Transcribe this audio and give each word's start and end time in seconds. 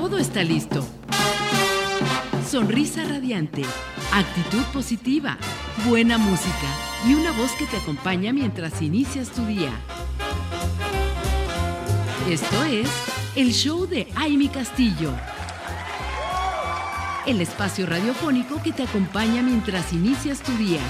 todo 0.00 0.16
está 0.18 0.44
listo. 0.44 0.86
Sonrisa 2.48 3.02
radiante, 3.02 3.62
actitud 4.12 4.62
positiva, 4.72 5.36
buena 5.88 6.18
música 6.18 6.68
y 7.04 7.14
una 7.14 7.32
voz 7.32 7.50
que 7.58 7.66
te 7.66 7.78
acompaña 7.78 8.32
mientras 8.32 8.80
inicias 8.80 9.28
tu 9.30 9.44
día. 9.44 9.72
Esto 12.30 12.62
es 12.62 12.88
el 13.34 13.52
show 13.52 13.88
de 13.88 14.06
Aimi 14.14 14.46
Castillo. 14.46 15.10
El 17.26 17.40
espacio 17.40 17.84
radiofónico 17.84 18.62
que 18.62 18.70
te 18.70 18.84
acompaña 18.84 19.42
mientras 19.42 19.92
inicias 19.92 20.40
tu 20.42 20.52
día. 20.52 20.80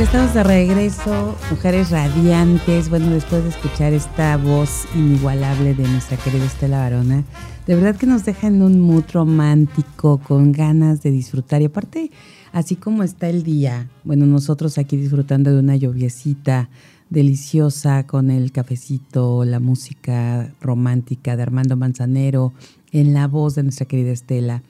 Estamos 0.00 0.32
de 0.32 0.44
regreso, 0.44 1.36
mujeres 1.50 1.90
radiantes. 1.90 2.88
Bueno, 2.88 3.10
después 3.10 3.42
de 3.42 3.50
escuchar 3.50 3.92
esta 3.92 4.36
voz 4.36 4.86
inigualable 4.94 5.74
de 5.74 5.88
nuestra 5.88 6.16
querida 6.16 6.44
Estela 6.44 6.78
Varona, 6.78 7.24
de 7.66 7.74
verdad 7.74 7.96
que 7.96 8.06
nos 8.06 8.24
deja 8.24 8.46
en 8.46 8.62
un 8.62 8.78
mood 8.80 9.02
romántico, 9.12 10.18
con 10.18 10.52
ganas 10.52 11.02
de 11.02 11.10
disfrutar. 11.10 11.62
Y 11.62 11.64
aparte, 11.64 12.12
así 12.52 12.76
como 12.76 13.02
está 13.02 13.28
el 13.28 13.42
día, 13.42 13.90
bueno, 14.04 14.24
nosotros 14.24 14.78
aquí 14.78 14.96
disfrutando 14.96 15.52
de 15.52 15.58
una 15.58 15.74
lluviecita 15.74 16.70
deliciosa 17.10 18.06
con 18.06 18.30
el 18.30 18.52
cafecito, 18.52 19.44
la 19.44 19.58
música 19.58 20.54
romántica 20.60 21.36
de 21.36 21.42
Armando 21.42 21.76
Manzanero, 21.76 22.52
en 22.92 23.14
la 23.14 23.26
voz 23.26 23.56
de 23.56 23.64
nuestra 23.64 23.86
querida 23.86 24.12
Estela 24.12 24.62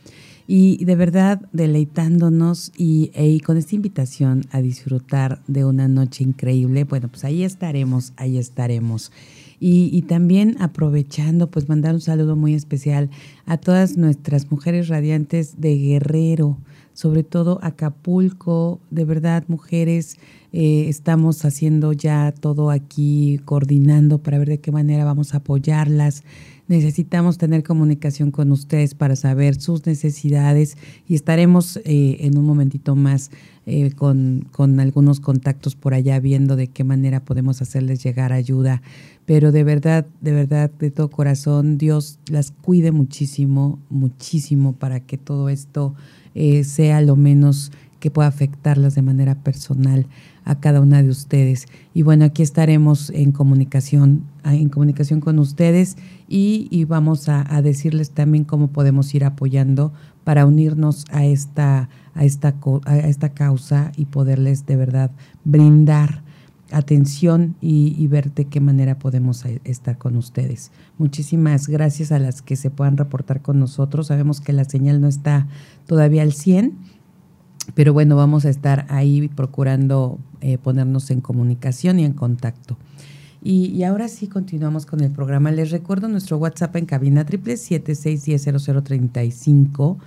y 0.51 0.83
de 0.87 0.97
verdad 0.97 1.43
deleitándonos 1.53 2.73
y, 2.75 3.41
con 3.41 3.59
esta 3.59 3.75
invitación 3.77 4.47
a 4.51 4.63
disfrutar 4.63 5.43
de 5.47 5.67
una 5.67 5.89
noche 5.89 6.25
increíble, 6.25 6.85
bueno, 6.85 7.09
pues 7.09 7.25
ahí 7.25 7.45
estaremos, 7.45 8.15
ahí 8.17 8.39
estaremos. 8.39 9.13
Y, 9.61 9.91
y, 9.93 10.03
también 10.03 10.57
aprovechando, 10.59 11.51
pues 11.51 11.69
mandar 11.69 11.95
un 11.95 12.01
saludo 12.01 12.35
muy 12.35 12.55
especial 12.55 13.11
a 13.45 13.59
todas 13.59 13.99
nuestras 13.99 14.51
mujeres 14.51 14.89
radiantes 14.89 15.61
de 15.61 15.77
Guerrero, 15.77 16.57
sobre 16.95 17.25
todo 17.25 17.59
Acapulco, 17.63 18.81
de 18.91 19.05
verdad, 19.05 19.45
mujeres, 19.49 20.17
eh, 20.55 20.87
estamos 20.89 21.45
haciendo 21.45 21.93
ya 21.93 22.33
todo 22.33 22.71
aquí, 22.71 23.39
coordinando 23.45 24.23
para 24.23 24.39
ver 24.39 24.49
de 24.49 24.61
qué 24.61 24.73
manera 24.73 25.05
vamos 25.05 25.35
a 25.35 25.39
apoyarlas 25.39 26.25
necesitamos 26.69 27.39
tener 27.39 27.63
comunicación 27.63 28.31
con 28.31 28.53
ustedes 28.53 28.95
para 28.95 29.17
saber 29.17 29.61
sus 29.61 29.85
necesidades 29.87 30.77
y 31.07 31.15
estaremos 31.15 31.79
eh, 31.79 32.19
en 32.21 32.39
un 32.39 32.45
momentito 32.45 32.95
más 32.95 33.31
eh, 33.67 33.91
con, 33.93 34.47
con, 34.53 34.79
algunos 34.79 35.21
contactos 35.21 35.75
por 35.77 35.95
allá 35.95 36.21
viendo 36.21 36.57
de 36.57 36.69
qué 36.69 36.85
manera 36.85 37.21
podemos 37.21 37.61
hacerles 37.61 38.03
llegar 38.03 38.33
ayuda. 38.33 38.83
Pero 39.25 39.53
de 39.53 39.65
verdad, 39.65 40.07
de 40.21 40.33
verdad, 40.33 40.71
de 40.79 40.91
todo 40.91 41.11
corazón, 41.11 41.77
Dios 41.77 42.19
las 42.31 42.51
cuide 42.51 42.93
muchísimo, 42.93 43.79
muchísimo 43.91 44.75
para 44.75 45.01
que 45.01 45.19
todo 45.19 45.49
esto 45.49 45.95
eh, 46.35 46.65
sea 46.65 47.01
lo 47.01 47.17
menos 47.17 47.73
que 48.01 48.11
pueda 48.11 48.29
afectarlas 48.29 48.95
de 48.95 49.03
manera 49.03 49.35
personal 49.35 50.07
a 50.49 50.59
cada 50.61 50.81
una 50.81 51.03
de 51.03 51.11
ustedes. 51.11 51.67
Y 51.93 52.03
bueno, 52.03 52.25
aquí 52.25 52.43
estaremos 52.43 53.11
en 53.11 53.33
comunicación, 53.33 54.25
en 54.45 54.71
comunicación 54.71 55.21
con 55.21 55.39
ustedes 55.39 55.99
y, 56.27 56.85
vamos 56.87 57.29
a, 57.29 57.45
decirles 57.63 58.13
también 58.13 58.45
cómo 58.45 58.69
podemos 58.69 59.15
ir 59.15 59.25
apoyando 59.25 59.93
para 60.25 60.47
unirnos 60.47 61.05
a 61.11 61.27
esta, 61.27 61.91
a 62.15 62.25
esta, 62.25 62.55
a 62.87 62.97
esta 62.97 63.29
causa 63.35 63.93
y 63.97 64.07
poderles 64.07 64.65
de 64.65 64.77
verdad 64.77 65.11
brindar 65.45 66.23
atención 66.71 67.55
y, 67.61 67.95
y, 67.99 68.07
ver 68.07 68.33
de 68.33 68.47
qué 68.47 68.61
manera 68.61 68.99
podemos 68.99 69.45
estar 69.65 69.99
con 69.99 70.17
ustedes. 70.17 70.71
Muchísimas 70.97 71.69
gracias 71.69 72.11
a 72.11 72.19
las 72.19 72.41
que 72.41 72.57
se 72.57 72.71
puedan 72.71 72.97
reportar 72.97 73.43
con 73.43 73.61
nosotros. 73.61 74.07
Sabemos 74.07 74.41
que 74.41 74.55
la 74.55 74.65
señal 74.65 75.01
no 75.03 75.09
está 75.09 75.47
todavía 75.87 76.23
al 76.23 76.33
100, 76.33 76.75
pero 77.75 77.93
bueno, 77.93 78.17
vamos 78.17 78.45
a 78.45 78.51
estar 78.51 78.87
ahí 78.89 79.29
procurando 79.29 80.19
eh, 80.41 80.59
ponernos 80.59 81.11
en 81.11 81.21
comunicación 81.21 81.99
y 81.99 82.05
en 82.05 82.13
contacto. 82.13 82.77
Y, 83.43 83.83
ahora 83.85 84.09
sí 84.09 84.27
continuamos 84.27 84.85
con 84.85 85.01
el 85.01 85.13
programa. 85.13 85.53
Les 85.53 85.71
recuerdo 85.71 86.09
nuestro 86.09 86.39
WhatsApp 86.39 86.75
en 86.77 86.87
cabina 86.87 87.25
triple 87.25 87.57
siete 87.57 87.95
seis 87.95 88.25
diez 88.25 88.43
cero 88.43 88.59
cero 88.59 88.83
treinta 88.83 89.23
y 89.23 89.31
cinco 89.31 89.99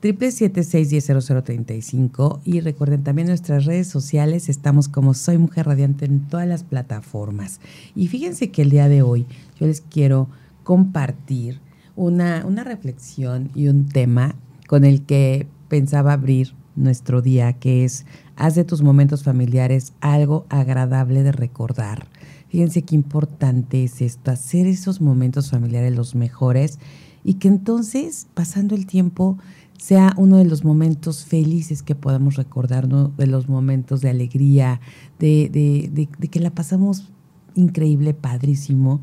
triple 0.00 0.32
siete 0.32 0.64
seis 0.64 0.90
diez 0.90 1.04
cero 1.06 1.20
cero 1.20 1.44
treinta 1.44 1.72
y 1.72 1.82
cinco 1.82 2.40
y 2.44 2.60
recuerden 2.60 3.04
también 3.04 3.28
nuestras 3.28 3.64
redes 3.64 3.86
sociales 3.86 4.48
estamos 4.48 4.88
como 4.88 5.14
Soy 5.14 5.38
Mujer 5.38 5.66
Radiante 5.66 6.04
en 6.04 6.20
todas 6.28 6.48
las 6.48 6.64
plataformas 6.64 7.60
y 7.94 8.08
fíjense 8.08 8.50
que 8.50 8.62
el 8.62 8.70
día 8.70 8.88
de 8.88 9.02
hoy 9.02 9.24
yo 9.58 9.66
les 9.66 9.80
quiero 9.80 10.28
compartir 10.64 11.60
una, 11.96 12.44
una 12.44 12.64
reflexión 12.64 13.50
y 13.54 13.68
un 13.68 13.88
tema 13.88 14.34
con 14.66 14.84
el 14.84 15.02
que 15.02 15.46
pensaba 15.68 16.12
abrir 16.12 16.54
nuestro 16.76 17.22
día 17.22 17.52
que 17.54 17.84
es 17.84 18.06
haz 18.36 18.54
de 18.54 18.64
tus 18.64 18.82
momentos 18.82 19.22
familiares 19.22 19.92
algo 20.00 20.46
agradable 20.48 21.22
de 21.22 21.32
recordar. 21.32 22.06
Fíjense 22.48 22.82
qué 22.82 22.94
importante 22.94 23.84
es 23.84 24.00
esto, 24.00 24.30
hacer 24.30 24.66
esos 24.66 25.00
momentos 25.00 25.50
familiares 25.50 25.94
los 25.94 26.14
mejores 26.14 26.78
y 27.24 27.34
que 27.34 27.48
entonces, 27.48 28.26
pasando 28.34 28.74
el 28.74 28.86
tiempo, 28.86 29.38
sea 29.78 30.14
uno 30.16 30.36
de 30.36 30.44
los 30.44 30.64
momentos 30.64 31.24
felices 31.24 31.82
que 31.82 31.94
podamos 31.94 32.36
recordar, 32.36 32.86
uno 32.86 33.12
de 33.16 33.26
los 33.26 33.48
momentos 33.48 34.00
de 34.00 34.10
alegría, 34.10 34.80
de, 35.18 35.48
de, 35.50 36.06
de, 36.18 36.28
que 36.28 36.40
la 36.40 36.50
pasamos 36.50 37.10
increíble, 37.54 38.14
padrísimo 38.14 39.00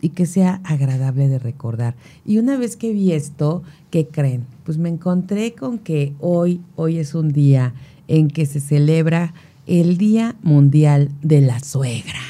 y 0.00 0.10
que 0.10 0.26
sea 0.26 0.60
agradable 0.64 1.28
de 1.28 1.38
recordar. 1.38 1.94
Y 2.24 2.38
una 2.38 2.56
vez 2.56 2.76
que 2.76 2.92
vi 2.92 3.12
esto, 3.12 3.62
¿qué 3.90 4.06
creen? 4.06 4.44
Pues 4.64 4.78
me 4.78 4.88
encontré 4.88 5.52
con 5.52 5.78
que 5.78 6.12
hoy, 6.20 6.60
hoy 6.76 6.98
es 6.98 7.14
un 7.14 7.32
día 7.32 7.74
en 8.08 8.28
que 8.28 8.46
se 8.46 8.60
celebra 8.60 9.34
el 9.66 9.98
Día 9.98 10.36
Mundial 10.42 11.10
de 11.22 11.40
la 11.40 11.60
Suegra. 11.60 12.20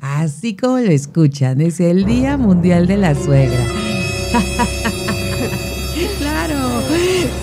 Así 0.00 0.54
como 0.54 0.78
lo 0.78 0.90
escuchan, 0.90 1.60
es 1.62 1.80
el 1.80 2.04
Día 2.04 2.36
Mundial 2.36 2.86
de 2.86 2.98
la 2.98 3.14
Suegra. 3.14 3.64
claro, 6.18 6.82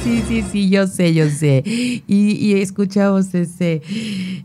sí, 0.03 0.21
sí, 0.27 0.43
sí, 0.51 0.69
yo 0.69 0.85
sé, 0.85 1.13
yo 1.15 1.27
sé. 1.29 1.63
Y, 1.65 2.53
escuchamos 2.53 3.33
ese, 3.33 3.81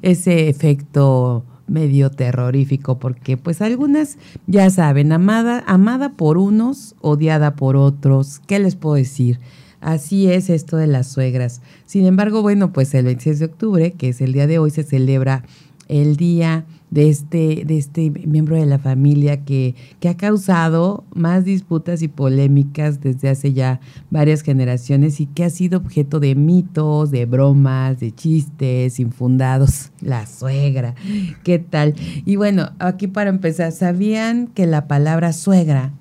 ese 0.01 0.49
efecto 0.49 1.45
medio 1.67 2.11
terrorífico, 2.11 2.99
porque 2.99 3.37
pues 3.37 3.61
algunas, 3.63 4.19
ya 4.47 4.71
saben, 4.71 5.13
amada, 5.13 5.65
amada 5.67 6.11
por 6.11 6.39
unos, 6.39 6.95
odiada 7.01 7.57
por 7.57 7.77
otros. 7.77 8.41
¿Qué 8.47 8.59
les 8.59 8.77
puedo 8.77 8.97
decir? 8.97 9.41
Así 9.81 10.29
es 10.31 10.51
esto 10.51 10.77
de 10.77 10.87
las 10.87 11.09
suegras. 11.09 11.61
Sin 11.85 12.07
embargo, 12.07 12.43
bueno, 12.43 12.73
pues 12.73 12.95
el 12.95 13.05
26 13.05 13.39
de 13.39 13.45
octubre, 13.45 13.93
que 13.93 14.09
es 14.09 14.21
el 14.21 14.33
día 14.33 14.47
de 14.47 14.59
hoy, 14.59 14.71
se 14.71 14.83
celebra 14.83 15.45
el 15.89 16.17
Día 16.17 16.65
de 16.91 17.09
este, 17.09 17.65
de 17.67 17.79
este 17.79 18.11
miembro 18.11 18.57
de 18.57 18.67
la 18.67 18.79
familia 18.79 19.45
que, 19.45 19.75
que, 19.99 20.09
ha 20.09 20.17
causado 20.17 21.05
más 21.15 21.45
disputas 21.45 22.01
y 22.03 22.09
polémicas 22.09 23.01
desde 23.01 23.29
hace 23.29 23.53
ya 23.53 23.81
varias 24.11 24.43
generaciones 24.43 25.21
y 25.21 25.27
que 25.27 25.45
ha 25.45 25.51
sido 25.51 25.79
objeto 25.79 26.21
de 26.21 26.35
mitos, 26.37 27.11
de 27.11 27.27
bromas, 27.27 27.99
de 27.99 28.13
chistes 28.13 29.01
infundados. 29.01 29.91
La 30.01 30.27
suegra, 30.27 30.95
¿qué 31.43 31.59
tal? 31.59 31.95
Y 32.25 32.37
bueno, 32.37 32.71
aquí 32.79 33.09
para 33.09 33.31
empezar, 33.31 33.73
¿sabían 33.73 34.47
que 34.47 34.67
la 34.67 34.87
palabra 34.87 35.33
suegra 35.33 35.93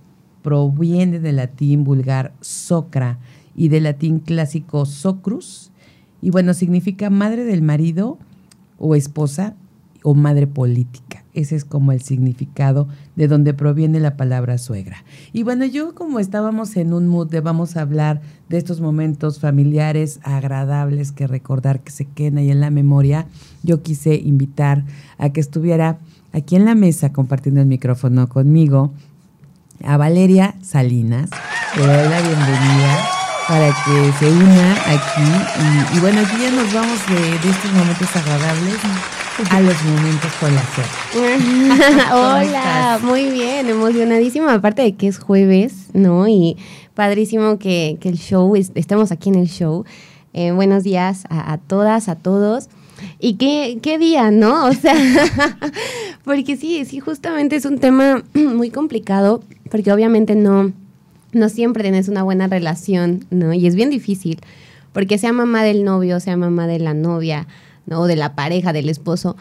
proviene 0.43 1.19
del 1.19 1.37
latín 1.37 1.83
vulgar 1.83 2.33
socra 2.41 3.17
y 3.55 3.69
del 3.69 3.83
latín 3.83 4.19
clásico 4.19 4.85
socrus? 4.85 5.71
Y 6.21 6.29
bueno, 6.29 6.53
significa 6.53 7.09
madre 7.09 7.45
del 7.45 7.63
marido 7.63 8.19
o 8.77 8.95
esposa 8.95 9.55
o 10.05 10.13
madre 10.13 10.45
política. 10.45 11.23
Ese 11.33 11.55
es 11.55 11.65
como 11.65 11.91
el 11.91 11.99
significado 11.99 12.87
de 13.15 13.27
donde 13.27 13.55
proviene 13.55 13.99
la 13.99 14.15
palabra 14.15 14.59
suegra. 14.59 15.03
Y 15.33 15.41
bueno, 15.41 15.65
yo 15.65 15.95
como 15.95 16.19
estábamos 16.19 16.77
en 16.77 16.93
un 16.93 17.07
mood 17.07 17.27
de 17.27 17.41
vamos 17.41 17.75
a 17.75 17.81
hablar 17.81 18.21
de 18.47 18.59
estos 18.59 18.81
momentos 18.81 19.39
familiares 19.39 20.19
agradables 20.21 21.11
que 21.11 21.25
recordar 21.25 21.79
que 21.79 21.91
se 21.91 22.05
queden 22.05 22.37
ahí 22.37 22.51
en 22.51 22.61
la 22.61 22.69
memoria, 22.69 23.25
yo 23.63 23.81
quise 23.81 24.13
invitar 24.13 24.85
a 25.17 25.31
que 25.31 25.41
estuviera 25.41 25.97
aquí 26.33 26.55
en 26.55 26.65
la 26.65 26.75
mesa 26.75 27.11
compartiendo 27.11 27.61
el 27.61 27.67
micrófono 27.67 28.29
conmigo 28.29 28.93
a 29.83 29.97
Valeria 29.97 30.53
Salinas. 30.61 31.31
Le 31.75 31.81
doy 31.83 32.09
la 32.09 32.21
bienvenida 32.21 33.09
para 33.47 33.69
que 33.69 34.13
se 34.19 34.31
una 34.31 34.71
aquí. 34.73 35.97
Y, 35.97 35.99
bueno, 35.99 36.21
aquí 36.21 36.35
ya 36.39 36.51
nos 36.51 36.71
vamos 36.71 36.99
de 37.09 37.49
estos 37.49 37.73
momentos 37.73 38.15
agradables 38.15 39.14
a 39.51 39.59
los 39.59 39.83
momentos 39.83 40.31
con 40.39 40.55
la 40.55 40.63
Hola, 42.13 42.99
muy 43.03 43.29
bien, 43.29 43.69
emocionadísima, 43.69 44.53
aparte 44.53 44.81
de 44.81 44.95
que 44.95 45.07
es 45.07 45.19
jueves, 45.19 45.87
¿no? 45.93 46.27
Y 46.27 46.57
padrísimo 46.93 47.59
que, 47.59 47.97
el 48.01 48.17
show, 48.17 48.55
estamos 48.55 49.11
aquí 49.11 49.29
en 49.29 49.35
el 49.35 49.47
show. 49.47 49.83
Eh, 50.33 50.51
buenos 50.51 50.83
días 50.83 51.25
a, 51.29 51.57
todas, 51.57 52.07
a 52.07 52.15
todos. 52.15 52.69
Y 53.19 53.33
qué, 53.33 53.79
qué 53.81 53.97
día, 53.97 54.31
¿no? 54.31 54.67
O 54.67 54.73
sea, 54.73 54.95
porque 56.23 56.55
sí, 56.55 56.85
sí, 56.85 57.01
justamente 57.01 57.57
es 57.57 57.65
un 57.65 57.79
tema 57.79 58.23
muy 58.33 58.69
complicado, 58.69 59.43
porque 59.69 59.91
obviamente 59.91 60.35
no, 60.35 60.71
no 61.33 61.49
siempre 61.49 61.83
tienes 61.83 62.07
una 62.07 62.23
buena 62.23 62.47
relación, 62.47 63.25
¿no? 63.31 63.53
Y 63.53 63.67
es 63.67 63.75
bien 63.75 63.89
difícil, 63.89 64.39
porque 64.93 65.17
sea 65.17 65.33
mamá 65.33 65.63
del 65.63 65.83
novio, 65.83 66.21
sea 66.21 66.37
mamá 66.37 66.67
de 66.67 66.79
la 66.79 66.93
novia, 66.93 67.47
¿no? 67.85 68.07
De 68.07 68.15
la 68.15 68.35
pareja, 68.35 68.73
del 68.73 68.89
esposo, 68.89 69.35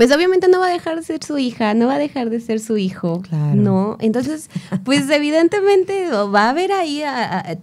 pues 0.00 0.10
obviamente 0.12 0.48
no 0.48 0.60
va 0.60 0.68
a 0.68 0.72
dejar 0.72 0.96
de 0.96 1.02
ser 1.02 1.22
su 1.22 1.36
hija, 1.36 1.74
no 1.74 1.86
va 1.86 1.96
a 1.96 1.98
dejar 1.98 2.30
de 2.30 2.40
ser 2.40 2.58
su 2.58 2.78
hijo, 2.78 3.22
¿no? 3.54 3.98
Entonces, 4.00 4.48
pues 4.82 5.10
evidentemente 5.10 6.08
va 6.10 6.44
a 6.46 6.48
haber 6.48 6.72
ahí 6.72 7.02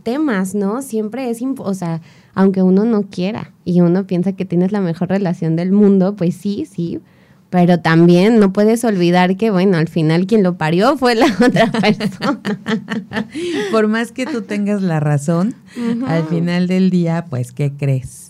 temas, 0.03 0.53
¿no? 0.53 0.83
Siempre 0.83 1.31
es, 1.31 1.41
o 1.57 1.73
sea, 1.73 2.01
aunque 2.35 2.61
uno 2.61 2.85
no 2.85 3.09
quiera 3.09 3.53
y 3.65 3.81
uno 3.81 4.05
piensa 4.05 4.33
que 4.33 4.45
tienes 4.45 4.71
la 4.71 4.81
mejor 4.81 5.09
relación 5.09 5.55
del 5.55 5.71
mundo, 5.71 6.15
pues 6.15 6.35
sí, 6.35 6.67
sí, 6.71 6.99
pero 7.49 7.79
también 7.79 8.39
no 8.39 8.53
puedes 8.53 8.83
olvidar 8.83 9.37
que, 9.37 9.49
bueno, 9.49 9.77
al 9.77 9.87
final 9.87 10.27
quien 10.27 10.43
lo 10.43 10.57
parió 10.57 10.97
fue 10.97 11.15
la 11.15 11.25
otra 11.43 11.71
persona. 11.71 12.39
Por 13.71 13.87
más 13.87 14.11
que 14.11 14.27
tú 14.27 14.41
tengas 14.43 14.81
la 14.81 14.99
razón, 14.99 15.55
al 16.05 16.25
final 16.25 16.67
del 16.67 16.89
día, 16.89 17.25
pues, 17.29 17.51
¿qué 17.51 17.73
crees? 17.75 18.26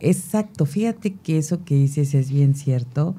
Exacto, 0.00 0.66
fíjate 0.66 1.14
que 1.14 1.38
eso 1.38 1.64
que 1.64 1.74
dices 1.74 2.14
es 2.14 2.30
bien 2.30 2.54
cierto. 2.54 3.16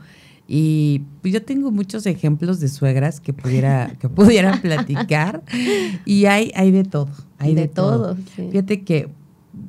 Y 0.47 1.01
yo 1.24 1.44
tengo 1.44 1.71
muchos 1.71 2.06
ejemplos 2.06 2.62
de 2.62 2.69
suegras 2.69 3.19
que 3.19 3.33
pudiera, 3.33 3.95
que 4.00 4.07
pudiera 4.07 4.62
platicar. 4.62 5.44
Y 6.06 6.25
hay, 6.25 6.51
hay 6.56 6.71
de 6.71 6.83
todo. 6.83 7.09
Hay 7.38 7.53
de, 7.53 7.68
todo. 7.68 8.15
Fíjate 8.35 8.83
que 8.83 9.09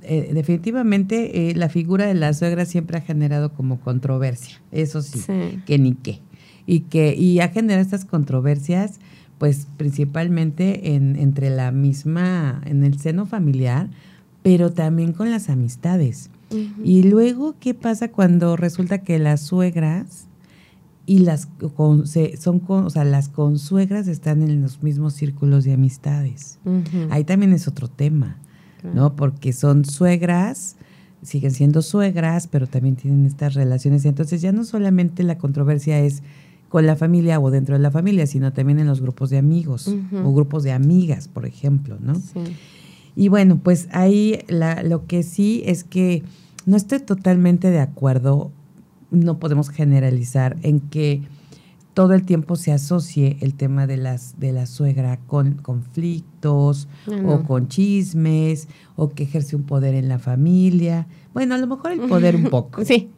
eh, 0.03 0.31
definitivamente 0.33 1.51
eh, 1.51 1.55
la 1.57 1.69
figura 1.69 2.07
de 2.07 2.15
la 2.15 2.33
suegra 2.33 2.65
siempre 2.65 2.99
ha 2.99 3.01
generado 3.01 3.53
como 3.53 3.81
controversia. 3.81 4.61
Eso 4.71 5.03
sí, 5.03 5.21
que 5.67 5.79
ni 5.79 5.95
qué. 5.95 6.21
Y 6.67 6.81
que, 6.81 7.15
y 7.17 7.41
ha 7.41 7.49
generado 7.49 7.83
estas 7.83 8.05
controversias, 8.05 9.01
pues 9.39 9.67
principalmente 9.77 10.95
en, 10.95 11.17
entre 11.17 11.51
la 11.51 11.73
misma, 11.73 12.61
en 12.67 12.85
el 12.85 13.01
seno 13.01 13.27
familiar, 13.27 13.89
pero 14.43 14.71
también 14.71 15.13
con 15.13 15.31
las 15.31 15.49
amistades. 15.49 16.31
Y 16.83 17.03
luego, 17.03 17.57
¿qué 17.61 17.75
pasa 17.75 18.09
cuando 18.09 18.57
resulta 18.57 18.99
que 18.99 19.19
las 19.19 19.43
suegras 19.43 20.29
y 21.09 21.21
las 21.21 21.47
con, 21.75 22.05
son 22.07 22.61
con, 22.61 22.85
o 22.85 22.91
sea, 22.91 23.03
las 23.03 23.31
consuegras 23.31 24.09
están 24.09 24.43
en 24.43 24.61
los 24.61 24.83
mismos 24.83 25.15
círculos 25.15 25.65
de 25.65 25.73
amistades. 25.73 26.59
Ahí 27.09 27.25
también 27.25 27.55
es 27.55 27.67
otro 27.67 27.89
tema, 27.89 28.37
¿no? 28.83 29.17
Porque 29.17 29.55
son 29.55 29.87
suegras, 29.87 30.77
siguen 31.23 31.53
siendo 31.53 31.81
suegras, 31.81 32.47
pero 32.47 32.67
también 32.67 32.97
tienen 32.97 33.25
estas 33.25 33.55
relaciones. 33.55 34.05
Entonces 34.05 34.43
ya 34.43 34.53
no 34.53 34.65
solamente 34.65 35.23
la 35.23 35.39
controversia 35.39 35.99
es 35.99 36.23
con 36.69 36.87
la 36.87 36.95
familia 36.95 37.41
o 37.41 37.51
dentro 37.51 37.75
de 37.75 37.81
la 37.81 37.91
familia, 37.91 38.27
sino 38.27 38.53
también 38.53 38.79
en 38.79 38.87
los 38.87 39.01
grupos 39.01 39.31
de 39.31 39.39
amigos 39.39 39.91
o 40.23 40.35
grupos 40.35 40.63
de 40.63 40.73
amigas, 40.73 41.27
por 41.27 41.47
ejemplo, 41.47 41.97
¿no? 42.01 42.21
Y 43.19 43.31
bueno, 43.31 43.59
pues 43.59 43.89
ahí 43.91 44.45
la, 44.47 44.85
lo 44.85 45.07
que 45.07 45.25
sí 45.25 45.65
es 45.67 45.83
que 45.83 46.23
no 46.67 46.77
estoy 46.77 47.01
totalmente 47.01 47.69
de 47.69 47.81
acuerdo 47.81 48.53
no 49.11 49.41
podemos 49.41 49.71
generalizar 49.71 50.57
en 50.63 50.79
que 50.79 51.23
todo 51.95 52.15
el 52.15 52.25
tiempo 52.25 52.55
se 52.55 52.71
asocie 52.71 53.37
el 53.41 53.55
tema 53.55 53.89
de 53.89 53.97
las 53.97 54.39
de 54.39 54.53
la 54.53 54.67
suegra 54.67 55.19
con 55.27 55.55
conflictos 55.55 56.87
o 57.27 57.43
con 57.43 57.67
chismes 57.67 58.69
o 58.95 59.09
que 59.09 59.25
ejerce 59.25 59.57
un 59.57 59.65
poder 59.65 59.97
en 59.97 60.09
la 60.09 60.21
familia. 60.21 61.09
Bueno, 61.35 61.57
a 61.57 61.59
lo 61.59 61.67
mejor 61.67 61.91
el 61.91 62.01
poder 62.03 62.37
un 62.37 62.45
poco. 62.51 62.85
Sí. 62.85 63.11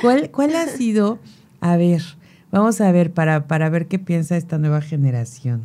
¿Cuál, 0.00 0.30
¿Cuál 0.30 0.56
ha 0.56 0.66
sido? 0.66 1.18
A 1.60 1.76
ver, 1.76 2.02
vamos 2.58 2.80
a 2.80 2.92
ver 2.92 3.12
para, 3.12 3.46
para 3.46 3.68
ver 3.68 3.86
qué 3.86 3.98
piensa 3.98 4.36
esta 4.36 4.58
nueva 4.58 4.80
generación. 4.80 5.64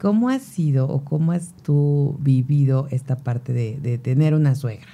¿Cómo 0.00 0.28
ha 0.28 0.38
sido 0.38 0.88
o 0.88 1.02
cómo 1.04 1.32
has 1.32 1.52
tú 1.62 2.16
vivido 2.20 2.86
esta 2.90 3.16
parte 3.16 3.52
de, 3.52 3.78
de 3.80 3.98
tener 3.98 4.34
una 4.34 4.54
suegra? 4.54 4.88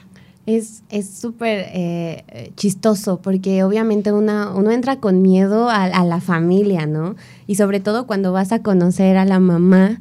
es 0.49 0.83
súper 1.13 1.67
eh, 1.75 2.53
chistoso 2.57 3.21
porque 3.21 3.65
obviamente 3.65 4.13
una, 4.13 4.51
uno 4.55 4.71
entra 4.71 4.97
con 4.97 5.21
miedo 5.21 5.69
a, 5.69 6.05
la 6.05 6.21
familia, 6.23 6.87
¿no? 6.87 7.17
Y 7.47 7.57
sobre 7.57 7.81
todo 7.81 8.07
cuando 8.07 8.33
vas 8.33 8.53
a 8.53 8.63
conocer 8.63 9.19
a 9.19 9.27
la 9.27 9.41
mamá, 9.41 10.01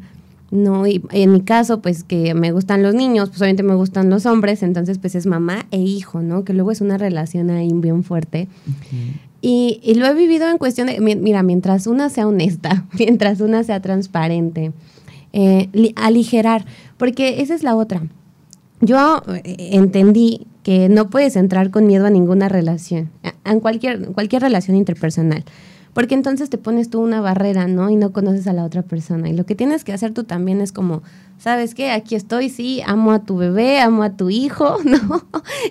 ¿no? 0.49 0.87
Y 0.87 1.03
en 1.11 1.33
mi 1.33 1.41
caso, 1.41 1.81
pues 1.81 2.05
que 2.05 2.33
me 2.33 2.53
gustan 2.53 2.81
los 2.81 2.95
niños, 2.95 3.27
pues 3.27 3.41
obviamente 3.41 3.63
me 3.63 3.75
gustan 3.75 4.09
los 4.09 4.25
hombres, 4.25 4.63
entonces 4.63 4.99
pues 4.99 5.15
es 5.15 5.25
mamá 5.25 5.65
e 5.71 5.79
hijo, 5.79 6.21
¿no? 6.21 6.45
Que 6.45 6.53
luego 6.53 6.71
es 6.71 6.79
una 6.79 6.97
relación 6.97 7.49
ahí 7.49 7.69
bien 7.73 8.03
fuerte. 8.03 8.47
Y, 9.41 9.79
y, 9.83 9.95
lo 9.95 10.07
he 10.07 10.13
vivido 10.13 10.49
en 10.49 10.57
cuestión 10.57 10.87
de, 10.87 10.99
mira, 10.99 11.43
mientras 11.43 11.87
una 11.87 12.09
sea 12.09 12.27
honesta, 12.27 12.85
mientras 12.97 13.41
una 13.41 13.63
sea 13.63 13.81
transparente, 13.81 14.71
eh, 15.33 15.69
aligerar, 15.95 16.65
porque 16.97 17.41
esa 17.41 17.53
es 17.53 17.63
la 17.63 17.75
otra 17.75 18.03
yo 18.81 19.23
eh, 19.33 19.69
entendí 19.73 20.47
que 20.63 20.89
no 20.89 21.09
puedes 21.09 21.35
entrar 21.35 21.71
con 21.71 21.87
miedo 21.87 22.05
a 22.05 22.09
ninguna 22.09 22.49
relación, 22.49 23.09
en 23.45 23.59
cualquier, 23.59 24.07
cualquier 24.09 24.41
relación 24.41 24.75
interpersonal, 24.75 25.43
porque 25.93 26.13
entonces 26.13 26.49
te 26.49 26.57
pones 26.57 26.89
tú 26.89 27.01
una 27.01 27.21
barrera, 27.21 27.67
¿no? 27.67 27.89
Y 27.89 27.95
no 27.95 28.11
conoces 28.11 28.45
a 28.47 28.53
la 28.53 28.65
otra 28.65 28.83
persona. 28.83 29.29
Y 29.29 29.33
lo 29.33 29.45
que 29.45 29.55
tienes 29.55 29.83
que 29.83 29.93
hacer 29.93 30.13
tú 30.13 30.25
también 30.25 30.61
es 30.61 30.71
como, 30.71 31.01
¿sabes 31.39 31.73
qué? 31.73 31.89
Aquí 31.89 32.13
estoy, 32.13 32.49
sí, 32.49 32.81
amo 32.85 33.13
a 33.13 33.23
tu 33.23 33.37
bebé, 33.37 33.79
amo 33.79 34.03
a 34.03 34.11
tu 34.11 34.29
hijo, 34.29 34.77
¿no? 34.85 35.25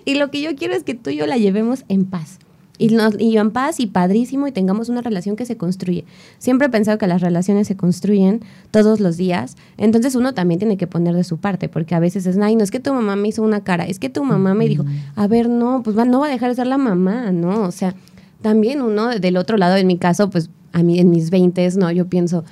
Y 0.04 0.14
lo 0.14 0.30
que 0.30 0.40
yo 0.40 0.56
quiero 0.56 0.74
es 0.74 0.82
que 0.82 0.94
tú 0.94 1.10
y 1.10 1.16
yo 1.16 1.26
la 1.26 1.36
llevemos 1.36 1.84
en 1.88 2.06
paz 2.06 2.38
y, 2.78 2.88
nos, 2.88 3.18
y 3.18 3.36
en 3.36 3.50
paz 3.50 3.80
y 3.80 3.86
padrísimo 3.86 4.46
y 4.46 4.52
tengamos 4.52 4.88
una 4.88 5.00
relación 5.00 5.36
que 5.36 5.46
se 5.46 5.56
construye. 5.56 6.04
Siempre 6.38 6.66
he 6.66 6.70
pensado 6.70 6.98
que 6.98 7.06
las 7.06 7.20
relaciones 7.20 7.68
se 7.68 7.76
construyen 7.76 8.40
todos 8.70 9.00
los 9.00 9.16
días, 9.16 9.56
entonces 9.76 10.14
uno 10.14 10.34
también 10.34 10.58
tiene 10.58 10.76
que 10.76 10.86
poner 10.86 11.14
de 11.14 11.24
su 11.24 11.38
parte, 11.38 11.68
porque 11.68 11.94
a 11.94 12.00
veces 12.00 12.26
es, 12.26 12.38
ay, 12.38 12.56
no 12.56 12.64
es 12.64 12.70
que 12.70 12.80
tu 12.80 12.92
mamá 12.92 13.16
me 13.16 13.28
hizo 13.28 13.42
una 13.42 13.62
cara, 13.62 13.84
es 13.84 13.98
que 13.98 14.08
tu 14.08 14.24
mamá 14.24 14.54
me 14.54 14.68
dijo, 14.68 14.84
a 15.14 15.26
ver, 15.26 15.48
no, 15.48 15.82
pues 15.82 15.96
va, 15.96 16.04
no 16.04 16.20
va 16.20 16.26
a 16.26 16.30
dejar 16.30 16.50
de 16.50 16.56
ser 16.56 16.66
la 16.66 16.78
mamá, 16.78 17.32
¿no? 17.32 17.62
O 17.62 17.72
sea, 17.72 17.94
también 18.42 18.82
uno 18.82 19.08
del 19.08 19.36
otro 19.36 19.56
lado, 19.56 19.76
en 19.76 19.86
mi 19.86 19.98
caso, 19.98 20.30
pues 20.30 20.50
a 20.72 20.82
mí 20.82 20.98
en 20.98 21.10
mis 21.10 21.30
20 21.30 21.68
no, 21.76 21.90
yo 21.90 22.06
pienso, 22.06 22.44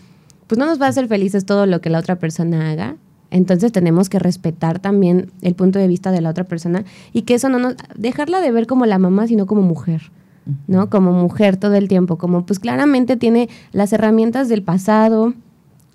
pues 0.46 0.58
no 0.58 0.66
nos 0.66 0.80
va 0.80 0.86
a 0.86 0.88
hacer 0.88 1.08
felices 1.08 1.44
todo 1.44 1.66
lo 1.66 1.80
que 1.80 1.90
la 1.90 1.98
otra 1.98 2.18
persona 2.18 2.70
haga, 2.70 2.96
entonces 3.34 3.72
tenemos 3.72 4.08
que 4.08 4.20
respetar 4.20 4.78
también 4.78 5.32
el 5.42 5.56
punto 5.56 5.80
de 5.80 5.88
vista 5.88 6.12
de 6.12 6.20
la 6.20 6.30
otra 6.30 6.44
persona 6.44 6.84
y 7.12 7.22
que 7.22 7.34
eso 7.34 7.48
no 7.48 7.58
nos 7.58 7.74
dejarla 7.96 8.40
de 8.40 8.52
ver 8.52 8.68
como 8.68 8.86
la 8.86 8.98
mamá, 9.00 9.26
sino 9.26 9.46
como 9.46 9.60
mujer. 9.62 10.12
¿no? 10.68 10.88
Como 10.88 11.10
mujer 11.12 11.56
todo 11.56 11.74
el 11.74 11.88
tiempo, 11.88 12.16
como 12.16 12.46
pues 12.46 12.60
claramente 12.60 13.16
tiene 13.16 13.48
las 13.72 13.92
herramientas 13.92 14.48
del 14.48 14.62
pasado, 14.62 15.32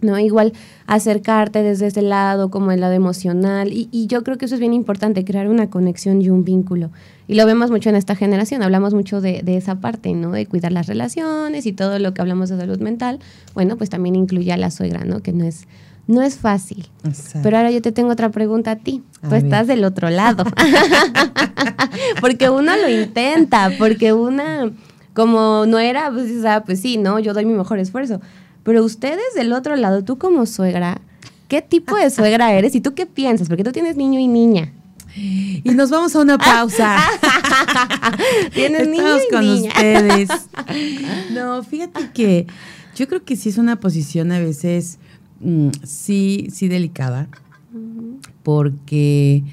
¿no? 0.02 0.18
Igual 0.18 0.54
acercarte 0.88 1.62
desde 1.62 1.88
ese 1.88 2.02
lado, 2.02 2.50
como 2.50 2.72
el 2.72 2.82
lado 2.82 2.94
emocional, 2.94 3.72
y, 3.72 3.88
y, 3.92 4.08
yo 4.08 4.24
creo 4.24 4.38
que 4.38 4.46
eso 4.46 4.56
es 4.56 4.60
bien 4.60 4.74
importante, 4.74 5.24
crear 5.24 5.48
una 5.48 5.70
conexión 5.70 6.22
y 6.22 6.30
un 6.30 6.44
vínculo. 6.44 6.90
Y 7.28 7.36
lo 7.36 7.46
vemos 7.46 7.70
mucho 7.70 7.90
en 7.90 7.96
esta 7.96 8.16
generación, 8.16 8.63
hablamos 8.63 8.96
mucho 8.96 9.22
de, 9.22 9.44
de, 9.44 9.56
esa 9.56 9.75
parte, 9.75 10.13
¿no? 10.13 10.32
De 10.32 10.48
cuidar 10.48 10.72
las 10.72 10.88
relaciones 10.88 11.68
y 11.68 11.74
todo 11.74 12.00
lo 12.00 12.13
que 12.13 12.22
hablamos 12.22 12.50
de 12.50 12.58
salud 12.58 12.80
mental, 12.80 13.20
bueno, 13.54 13.78
pues 13.78 13.92
también 13.92 14.16
incluye 14.16 14.52
a 14.52 14.58
la 14.58 14.72
suegra, 14.72 15.06
¿no? 15.06 15.22
Que 15.22 15.32
no 15.32 15.46
es 15.46 15.68
no 16.10 16.24
es 16.24 16.38
fácil. 16.38 16.89
Pero 17.44 17.58
ahora 17.58 17.70
yo 17.70 17.84
te 17.84 17.92
tengo 17.92 18.10
otra 18.10 18.30
pregunta 18.30 18.72
a 18.72 18.75
ti. 18.78 19.04
Tú 19.30 19.36
estás 19.36 19.68
del 19.68 19.84
otro 19.84 20.10
lado. 20.10 20.44
porque 22.22 22.50
uno 22.50 22.75
lo 22.75 22.89
intenta, 22.89 23.72
porque 23.78 24.12
una, 24.12 24.72
como 25.13 25.68
no 25.68 25.78
era, 25.78 26.10
pues, 26.12 26.32
pues 26.66 26.82
sí, 26.82 26.98
no, 26.98 27.20
yo 27.20 27.36
doy 27.36 27.46
mi 27.46 27.54
mejor 27.54 27.78
esfuerzo. 27.78 28.22
Pero 28.63 28.84
ustedes 28.84 29.36
del 29.36 29.54
otro 29.54 29.75
lado, 29.75 30.04
tú 30.04 30.18
como 30.18 30.48
suegra, 30.48 31.00
¿qué 31.48 31.62
tipo 31.62 31.96
de 31.96 32.10
suegra 32.10 32.54
eres? 32.54 32.74
¿Y 32.74 32.82
tú 32.82 32.96
qué 32.96 33.06
piensas? 33.06 33.48
Porque 33.48 33.63
tú 33.63 33.72
tienes 33.72 33.96
niño 33.96 34.20
y 34.20 34.28
niña. 34.28 34.74
Y 35.16 35.72
nos 35.75 35.92
vamos 35.92 36.16
a 36.16 36.22
una 36.22 36.39
pausa. 36.39 36.98
Tienes 38.54 38.88
Estamos 38.88 39.22
con 39.32 39.50
ustedes. 39.50 40.30
No, 41.32 41.62
fíjate 41.63 42.10
que 42.13 42.48
yo 42.96 43.08
creo 43.08 43.24
que 43.24 43.36
sí 43.36 43.50
es 43.50 43.58
una 43.60 43.80
posición 43.80 44.32
a 44.32 44.39
veces 44.39 44.98
Mm, 45.41 45.69
sí, 45.84 46.48
sí 46.51 46.67
delicada, 46.67 47.29
porque, 48.43 49.43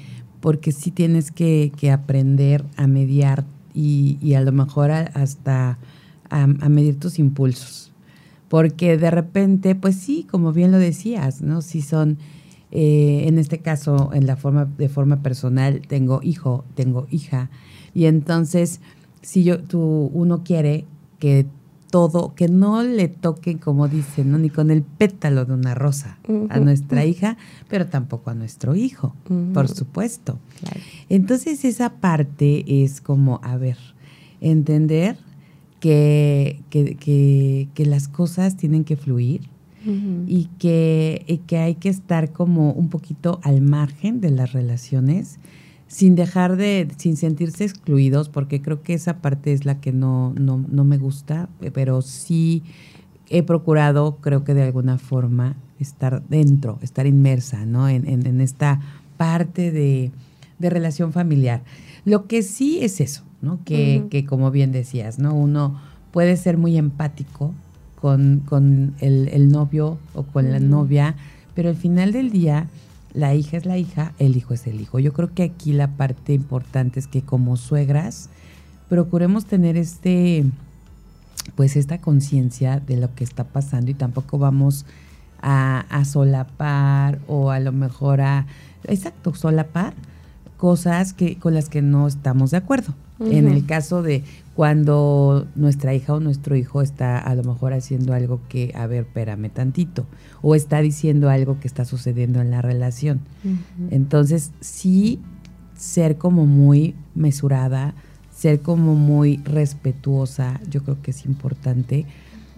porque 0.41 0.71
sí 0.71 0.91
tienes 0.91 1.31
que, 1.31 1.71
aprender 1.91 2.65
a 2.75 2.87
mediar 2.87 3.45
y, 3.73 4.33
a 4.33 4.41
lo 4.41 4.51
mejor 4.51 4.91
hasta 4.91 5.77
a, 6.29 6.47
medir 6.47 6.99
tus 6.99 7.19
impulsos. 7.19 7.91
Porque 8.49 8.97
de 8.97 9.11
repente, 9.11 9.75
pues 9.75 9.95
sí, 9.95 10.25
como 10.29 10.53
bien 10.53 10.71
lo 10.71 10.77
decías, 10.77 11.41
¿no? 11.41 11.61
Si 11.61 11.81
son, 11.81 12.17
eh, 12.71 13.25
en 13.27 13.39
este 13.39 13.59
caso, 13.59 14.11
en 14.13 14.25
la 14.25 14.37
forma, 14.37 14.65
de 14.65 14.89
forma 14.89 15.21
personal, 15.21 15.81
tengo 15.87 16.21
hijo, 16.23 16.63
tengo 16.75 17.07
hija, 17.11 17.49
y 17.93 18.05
entonces, 18.05 18.79
si 19.21 19.43
yo, 19.43 19.59
tú, 19.59 20.11
uno 20.13 20.43
quiere 20.43 20.85
que 21.19 21.45
todo, 21.89 22.33
que 22.35 22.47
no 22.47 22.83
le 22.83 23.07
toquen, 23.07 23.57
como 23.57 23.87
dicen, 23.87 24.31
¿no? 24.31 24.37
ni 24.37 24.49
con 24.49 24.71
el 24.71 24.83
pétalo 24.83 25.45
de 25.45 25.53
una 25.53 25.73
rosa 25.73 26.17
a 26.49 26.59
nuestra 26.59 27.05
hija, 27.05 27.37
pero 27.69 27.87
tampoco 27.87 28.29
a 28.29 28.33
nuestro 28.33 28.75
hijo, 28.75 29.15
por 29.53 29.67
supuesto. 29.67 30.37
Entonces 31.09 31.63
esa 31.65 31.93
parte 31.93 32.83
es 32.83 33.01
como, 33.01 33.39
a 33.43 33.57
ver, 33.57 33.77
entender 34.41 35.17
que, 35.79 36.61
que, 36.69 37.67
que, 37.73 37.85
las 37.85 38.07
cosas 38.07 38.57
tienen 38.57 38.83
que 38.83 38.97
fluir 38.97 39.41
y, 40.27 40.49
que, 40.59 41.23
y 41.27 41.37
que 41.37 41.57
hay 41.59 41.75
que 41.75 41.89
estar 41.89 42.33
como 42.33 42.71
un 42.73 42.89
poquito 42.89 43.39
al 43.43 43.61
margen 43.61 44.19
de 44.19 44.31
las 44.31 44.51
relaciones 44.51 45.39
sin 45.87 46.15
dejar 46.15 46.57
de, 46.57 46.87
sin 46.97 47.17
sentirse 47.17 47.63
excluidos, 47.63 48.29
porque 48.29 48.61
creo 48.61 48.81
que 48.81 48.93
esa 48.93 49.17
parte 49.17 49.53
es 49.53 49.65
la 49.65 49.79
que 49.79 49.91
no, 49.91 50.33
no, 50.37 50.63
no 50.67 50.83
me 50.83 50.97
gusta, 50.97 51.49
pero 51.73 52.01
sí 52.01 52.63
he 53.29 53.43
procurado, 53.43 54.17
creo 54.17 54.43
que 54.43 54.53
de 54.53 54.63
alguna 54.63 54.97
forma, 54.97 55.55
estar 55.79 56.23
dentro, 56.27 56.79
estar 56.81 57.07
inmersa, 57.07 57.65
¿no? 57.65 57.87
En, 57.87 58.07
en, 58.07 58.41
esta 58.41 58.81
parte 59.17 59.71
de, 59.71 60.11
de, 60.59 60.69
relación 60.69 61.13
familiar. 61.13 61.61
Lo 62.05 62.27
que 62.27 62.41
sí 62.41 62.79
es 62.81 62.99
eso, 62.99 63.23
¿no? 63.41 63.59
Que, 63.63 64.05
que, 64.09 64.25
como 64.25 64.51
bien 64.51 64.71
decías, 64.71 65.19
¿no? 65.19 65.35
Uno 65.35 65.79
puede 66.11 66.35
ser 66.37 66.57
muy 66.57 66.77
empático 66.77 67.53
con, 67.99 68.41
con 68.45 68.95
el, 68.99 69.27
el, 69.29 69.49
novio 69.49 69.97
o 70.13 70.23
con 70.23 70.51
la 70.51 70.59
novia, 70.59 71.15
pero 71.53 71.69
al 71.69 71.75
final 71.75 72.11
del 72.11 72.31
día 72.31 72.67
la 73.17 73.33
hija 73.33 73.57
es 73.57 73.65
la 73.65 73.79
hija, 73.79 74.13
el 74.19 74.37
hijo 74.37 74.53
es 74.53 74.67
el 74.67 74.79
hijo. 74.79 74.99
Yo 74.99 75.11
creo 75.11 75.33
que 75.33 75.41
aquí 75.41 75.73
la 75.73 75.87
parte 75.87 76.33
importante 76.33 76.99
es 76.99 77.07
que 77.07 77.23
como 77.23 77.57
suegras 77.57 78.29
procuremos 78.89 79.45
tener 79.45 79.75
este 79.75 80.45
pues 81.55 81.75
esta 81.77 81.99
conciencia 81.99 82.79
de 82.79 82.97
lo 82.97 83.15
que 83.15 83.23
está 83.23 83.43
pasando 83.43 83.89
y 83.89 83.95
tampoco 83.95 84.37
vamos 84.37 84.85
a, 85.41 85.83
solapar 86.05 87.19
o 87.27 87.49
a 87.49 87.59
lo 87.59 87.71
mejor 87.71 88.21
a 88.21 88.45
exacto 88.83 89.33
solapar 89.33 89.93
cosas 90.57 91.13
que 91.13 91.39
con 91.39 91.55
las 91.55 91.69
que 91.69 91.81
no 91.81 92.07
estamos 92.07 92.51
de 92.51 92.57
acuerdo. 92.57 92.93
En 93.19 93.47
el 93.47 93.65
caso 93.65 94.03
de 94.03 94.23
cuando 94.55 95.47
nuestra 95.55 95.93
hija 95.93 96.13
o 96.13 96.19
nuestro 96.19 96.55
hijo 96.55 96.81
está 96.81 97.19
a 97.19 97.35
lo 97.35 97.43
mejor 97.43 97.73
haciendo 97.73 98.13
algo 98.13 98.41
que, 98.49 98.71
a 98.75 98.87
ver, 98.87 99.05
espérame 99.05 99.49
tantito, 99.49 100.05
o 100.41 100.55
está 100.55 100.81
diciendo 100.81 101.29
algo 101.29 101.59
que 101.59 101.67
está 101.67 101.85
sucediendo 101.85 102.41
en 102.41 102.51
la 102.51 102.61
relación. 102.61 103.21
Entonces, 103.91 104.51
sí 104.59 105.19
ser 105.75 106.17
como 106.17 106.45
muy 106.45 106.95
mesurada, 107.15 107.93
ser 108.35 108.61
como 108.61 108.95
muy 108.95 109.37
respetuosa, 109.43 110.59
yo 110.69 110.83
creo 110.83 111.01
que 111.01 111.11
es 111.11 111.25
importante, 111.25 112.05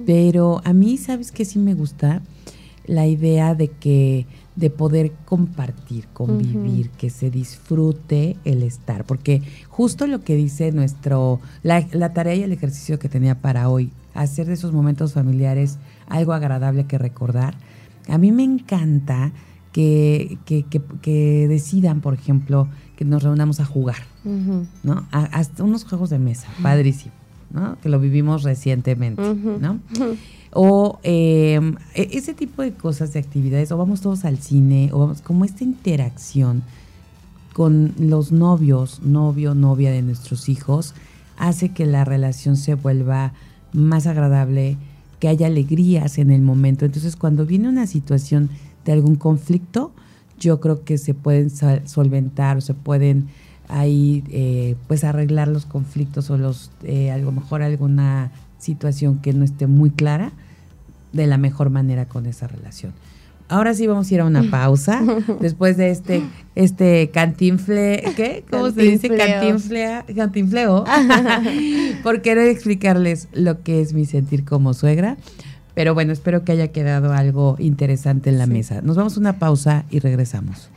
pero 0.05 0.61
a 0.63 0.73
mí, 0.73 0.97
¿sabes 0.97 1.31
qué 1.31 1.45
sí 1.45 1.59
me 1.59 1.73
gusta? 1.73 2.21
La 2.85 3.07
idea 3.07 3.55
de 3.55 3.67
que 3.67 4.25
de 4.59 4.69
poder 4.69 5.13
compartir, 5.25 6.07
convivir, 6.11 6.89
que 6.89 7.09
se 7.09 7.31
disfrute 7.31 8.35
el 8.43 8.61
estar, 8.61 9.05
porque 9.05 9.41
justo 9.69 10.05
lo 10.05 10.21
que 10.21 10.35
dice 10.35 10.73
nuestro, 10.73 11.39
la, 11.63 12.13
tarea 12.13 12.35
y 12.35 12.43
el 12.43 12.51
ejercicio 12.51 12.99
que 12.99 13.07
tenía 13.07 13.35
para 13.35 13.69
hoy, 13.69 13.91
hacer 14.13 14.47
de 14.47 14.53
esos 14.53 14.73
momentos 14.73 15.13
familiares 15.13 15.77
algo 16.09 16.33
agradable 16.33 16.85
que 16.87 16.97
recordar, 16.97 17.55
a 18.09 18.17
mí 18.17 18.33
me 18.33 18.43
encanta 18.43 19.31
que, 19.71 20.37
que, 20.45 21.47
decidan, 21.47 22.01
por 22.01 22.13
ejemplo, 22.13 22.67
que 22.97 23.05
nos 23.05 23.23
reunamos 23.23 23.61
a 23.61 23.65
jugar, 23.65 24.03
¿no? 24.83 25.07
hasta 25.11 25.63
unos 25.63 25.85
juegos 25.85 26.09
de 26.09 26.19
mesa, 26.19 26.49
padrísimo, 26.61 27.13
¿no? 27.49 27.77
Que 27.79 27.87
lo 27.87 27.97
vivimos 27.97 28.43
recientemente, 28.43 29.23
¿no? 29.23 29.79
O 30.53 30.99
em, 31.03 31.75
e, 31.95 32.09
ese 32.13 32.33
tipo 32.33 32.61
de 32.61 32.73
cosas, 32.73 33.13
de 33.13 33.19
actividades, 33.19 33.71
o 33.71 33.77
vamos 33.77 34.01
todos 34.01 34.25
al 34.25 34.37
cine, 34.39 34.89
o 34.91 34.99
vamos, 34.99 35.21
como 35.21 35.45
esta 35.45 35.63
interacción 35.63 36.63
con 37.53 37.93
los 37.99 38.31
novios, 38.31 39.01
novio, 39.01 39.53
novia 39.55 39.91
de 39.91 40.01
nuestros 40.01 40.49
hijos, 40.49 40.93
hace 41.37 41.69
que 41.69 41.85
la 41.85 42.05
relación 42.05 42.57
se 42.57 42.75
vuelva 42.75 43.33
más 43.73 44.07
agradable, 44.07 44.77
que 45.19 45.27
haya 45.27 45.47
alegrías 45.47 46.17
en 46.17 46.31
el 46.31 46.41
momento. 46.41 46.85
Entonces, 46.85 47.15
cuando 47.15 47.45
viene 47.45 47.67
una 47.67 47.87
situación 47.87 48.49
de 48.85 48.93
algún 48.93 49.15
conflicto, 49.15 49.91
yo 50.39 50.59
creo 50.59 50.83
que 50.83 50.97
se 50.97 51.13
pueden 51.13 51.49
solventar 51.49 52.57
o 52.57 52.61
se 52.61 52.73
pueden 52.73 53.27
ahí 53.67 54.23
eh, 54.29 54.75
pues 54.87 55.03
arreglar 55.03 55.47
los 55.47 55.65
conflictos 55.65 56.29
o 56.29 56.37
los 56.37 56.71
eh, 56.83 57.11
a 57.11 57.17
lo 57.17 57.31
mejor 57.31 57.61
alguna 57.61 58.31
situación 58.59 59.19
que 59.19 59.33
no 59.33 59.43
esté 59.43 59.67
muy 59.67 59.89
clara 59.89 60.31
de 61.13 61.25
la 61.27 61.37
mejor 61.37 61.69
manera 61.69 62.05
con 62.05 62.25
esa 62.25 62.47
relación. 62.47 62.93
Ahora 63.47 63.73
sí 63.73 63.87
vamos 63.87 64.11
a 64.11 64.13
ir 64.13 64.21
a 64.21 64.25
una 64.25 64.43
pausa 64.43 65.01
después 65.41 65.75
de 65.75 65.89
este 65.89 66.21
este 66.53 67.09
cantinfle, 67.11 68.03
¿qué? 68.15 68.43
¿Cómo 68.51 68.69
se 68.69 68.83
dice? 68.83 69.09
Cantinflea, 69.09 70.05
cantinfleo. 70.15 70.85
por 72.03 72.21
querer 72.21 72.47
explicarles 72.47 73.27
lo 73.33 73.63
que 73.63 73.81
es 73.81 73.93
mi 73.93 74.05
sentir 74.05 74.45
como 74.45 74.73
suegra. 74.75 75.17
Pero 75.73 75.93
bueno, 75.93 76.13
espero 76.13 76.43
que 76.43 76.51
haya 76.51 76.67
quedado 76.69 77.13
algo 77.13 77.55
interesante 77.57 78.29
en 78.29 78.37
la 78.37 78.45
mesa. 78.45 78.81
Nos 78.81 78.97
vamos 78.97 79.15
a 79.17 79.19
una 79.19 79.39
pausa 79.39 79.85
y 79.89 79.99
regresamos. 79.99 80.69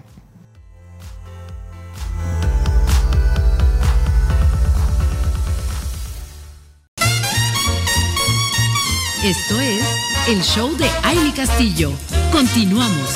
Esto 9.24 9.60
es 9.60 9.84
el 10.28 10.42
show 10.42 10.76
de 10.76 10.86
Aile 11.04 11.32
Castillo. 11.32 11.92
Continuamos. 12.32 13.08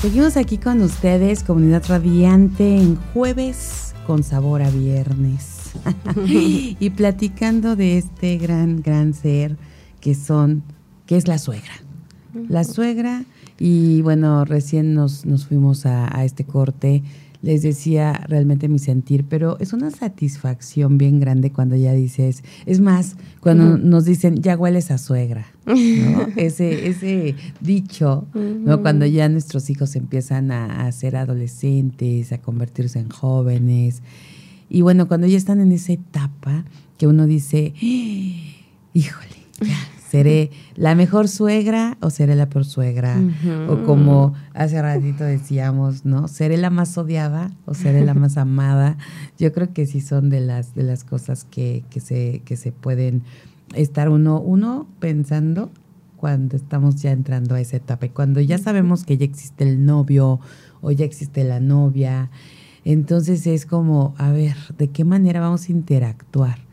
Seguimos 0.00 0.38
aquí 0.38 0.56
con 0.56 0.80
ustedes, 0.80 1.42
comunidad 1.42 1.84
radiante, 1.86 2.78
en 2.78 2.96
jueves 3.12 3.94
con 4.06 4.22
sabor 4.22 4.62
a 4.62 4.70
viernes. 4.70 5.72
y 6.26 6.90
platicando 6.96 7.76
de 7.76 7.98
este 7.98 8.38
gran, 8.38 8.80
gran 8.80 9.12
ser 9.12 9.58
que 10.00 10.14
son, 10.14 10.62
que 11.04 11.18
es 11.18 11.28
la 11.28 11.36
suegra. 11.36 11.74
La 12.48 12.64
suegra, 12.64 13.24
y 13.58 14.00
bueno, 14.00 14.46
recién 14.46 14.94
nos, 14.94 15.26
nos 15.26 15.44
fuimos 15.44 15.84
a, 15.84 16.16
a 16.16 16.24
este 16.24 16.44
corte 16.44 17.02
les 17.42 17.62
decía 17.62 18.12
realmente 18.26 18.68
mi 18.68 18.78
sentir, 18.78 19.24
pero 19.28 19.58
es 19.60 19.72
una 19.72 19.90
satisfacción 19.90 20.98
bien 20.98 21.20
grande 21.20 21.52
cuando 21.52 21.76
ya 21.76 21.92
dices, 21.92 22.42
es 22.66 22.80
más, 22.80 23.16
cuando 23.40 23.78
nos 23.78 24.04
dicen, 24.04 24.42
ya 24.42 24.56
hueles 24.56 24.90
a 24.90 24.98
suegra, 24.98 25.46
¿no? 25.66 25.74
ese, 26.36 26.88
ese 26.88 27.36
dicho, 27.60 28.26
¿no? 28.34 28.82
Cuando 28.82 29.06
ya 29.06 29.28
nuestros 29.28 29.70
hijos 29.70 29.94
empiezan 29.94 30.50
a, 30.50 30.90
ser 30.92 31.16
adolescentes, 31.16 32.32
a 32.32 32.38
convertirse 32.38 32.98
en 32.98 33.08
jóvenes, 33.08 34.02
y 34.68 34.82
bueno, 34.82 35.08
cuando 35.08 35.26
ya 35.26 35.38
están 35.38 35.60
en 35.60 35.72
esa 35.72 35.92
etapa 35.92 36.64
que 36.98 37.06
uno 37.06 37.26
dice, 37.26 37.72
híjole, 38.92 39.36
ya 39.60 39.97
¿Seré 40.08 40.50
la 40.74 40.94
mejor 40.94 41.28
suegra 41.28 41.98
o 42.00 42.08
seré 42.08 42.34
la 42.34 42.48
peor 42.48 42.64
suegra? 42.64 43.20
O 43.68 43.82
como 43.84 44.32
hace 44.54 44.80
ratito 44.80 45.24
decíamos, 45.24 46.06
¿no? 46.06 46.28
¿Seré 46.28 46.56
la 46.56 46.70
más 46.70 46.96
odiada 46.96 47.50
o 47.66 47.74
seré 47.74 48.04
la 48.06 48.14
más 48.14 48.38
amada? 48.38 48.96
Yo 49.38 49.52
creo 49.52 49.74
que 49.74 49.84
sí 49.84 50.00
son 50.00 50.30
de 50.30 50.40
las, 50.40 50.74
de 50.74 50.82
las 50.82 51.04
cosas 51.04 51.44
que, 51.44 51.84
que, 51.90 52.00
se, 52.00 52.40
que 52.46 52.56
se 52.56 52.72
pueden 52.72 53.22
estar 53.74 54.08
uno, 54.08 54.40
uno 54.40 54.86
pensando 54.98 55.70
cuando 56.16 56.56
estamos 56.56 56.96
ya 56.96 57.12
entrando 57.12 57.54
a 57.54 57.60
esa 57.60 57.76
etapa. 57.76 58.06
Y 58.06 58.10
cuando 58.10 58.40
ya 58.40 58.56
sabemos 58.56 59.04
que 59.04 59.18
ya 59.18 59.26
existe 59.26 59.64
el 59.64 59.84
novio 59.84 60.40
o 60.80 60.90
ya 60.90 61.04
existe 61.04 61.44
la 61.44 61.60
novia, 61.60 62.30
entonces 62.84 63.46
es 63.46 63.66
como, 63.66 64.14
a 64.16 64.30
ver, 64.30 64.56
¿de 64.78 64.88
qué 64.88 65.04
manera 65.04 65.40
vamos 65.40 65.68
a 65.68 65.72
interactuar? 65.72 66.67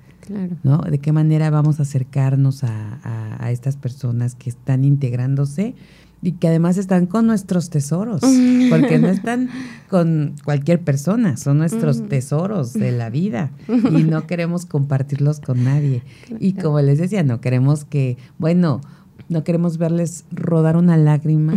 ¿No? 0.63 0.79
De 0.79 0.99
qué 0.99 1.11
manera 1.11 1.49
vamos 1.49 1.79
a 1.79 1.83
acercarnos 1.83 2.63
a, 2.63 2.99
a, 3.39 3.51
estas 3.51 3.75
personas 3.77 4.35
que 4.35 4.49
están 4.49 4.83
integrándose 4.83 5.75
y 6.21 6.33
que 6.33 6.47
además 6.47 6.77
están 6.77 7.05
con 7.05 7.27
nuestros 7.27 7.69
tesoros, 7.69 8.21
porque 8.69 8.97
no 8.99 9.09
están 9.09 9.49
con 9.89 10.35
cualquier 10.43 10.81
persona, 10.81 11.37
son 11.37 11.57
nuestros 11.59 12.07
tesoros 12.07 12.73
de 12.73 12.91
la 12.91 13.09
vida 13.09 13.51
y 13.67 14.03
no 14.03 14.25
queremos 14.25 14.65
compartirlos 14.65 15.39
con 15.39 15.63
nadie. 15.63 16.03
Y 16.39 16.53
como 16.53 16.81
les 16.81 16.97
decía, 16.97 17.23
no 17.23 17.41
queremos 17.41 17.85
que, 17.85 18.17
bueno, 18.37 18.81
no 19.29 19.43
queremos 19.43 19.77
verles 19.77 20.25
rodar 20.31 20.77
una 20.77 20.97
lágrima 20.97 21.53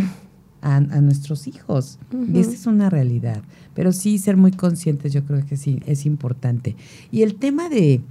a, 0.61 0.75
a 0.75 1.01
nuestros 1.01 1.47
hijos. 1.47 1.99
Y 2.31 2.39
esa 2.39 2.51
es 2.51 2.65
una 2.67 2.89
realidad. 2.89 3.41
Pero 3.73 3.91
sí 3.91 4.17
ser 4.17 4.37
muy 4.37 4.51
conscientes, 4.51 5.13
yo 5.13 5.23
creo 5.23 5.45
que 5.45 5.57
sí, 5.57 5.81
es 5.85 6.05
importante. 6.05 6.75
Y 7.11 7.21
el 7.21 7.35
tema 7.35 7.69
de, 7.69 8.01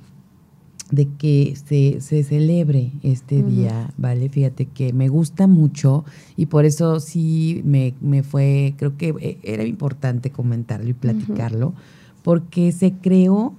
de 0.90 1.06
que 1.18 1.54
se, 1.66 2.00
se 2.00 2.22
celebre 2.22 2.92
este 3.02 3.42
día, 3.42 3.92
¿vale? 3.98 4.28
Fíjate 4.28 4.66
que 4.66 4.92
me 4.92 5.08
gusta 5.08 5.46
mucho 5.46 6.04
y 6.36 6.46
por 6.46 6.64
eso 6.64 6.98
sí 7.00 7.60
me, 7.64 7.94
me 8.00 8.22
fue, 8.22 8.74
creo 8.78 8.96
que 8.96 9.14
eh, 9.20 9.38
era 9.42 9.64
importante 9.64 10.30
comentarlo 10.30 10.88
y 10.88 10.94
platicarlo, 10.94 11.74
porque 12.22 12.72
se 12.72 12.92
creó 12.92 13.54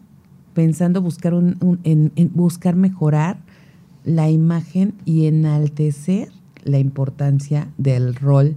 pensando 0.54 1.02
buscar 1.02 1.34
un, 1.34 1.80
en, 1.84 2.12
buscar 2.34 2.76
mejorar 2.76 3.38
la 4.04 4.30
imagen 4.30 4.96
y 5.06 5.26
enaltecer 5.28 6.30
la 6.64 6.80
importancia 6.80 7.70
del 7.78 8.16
rol 8.16 8.56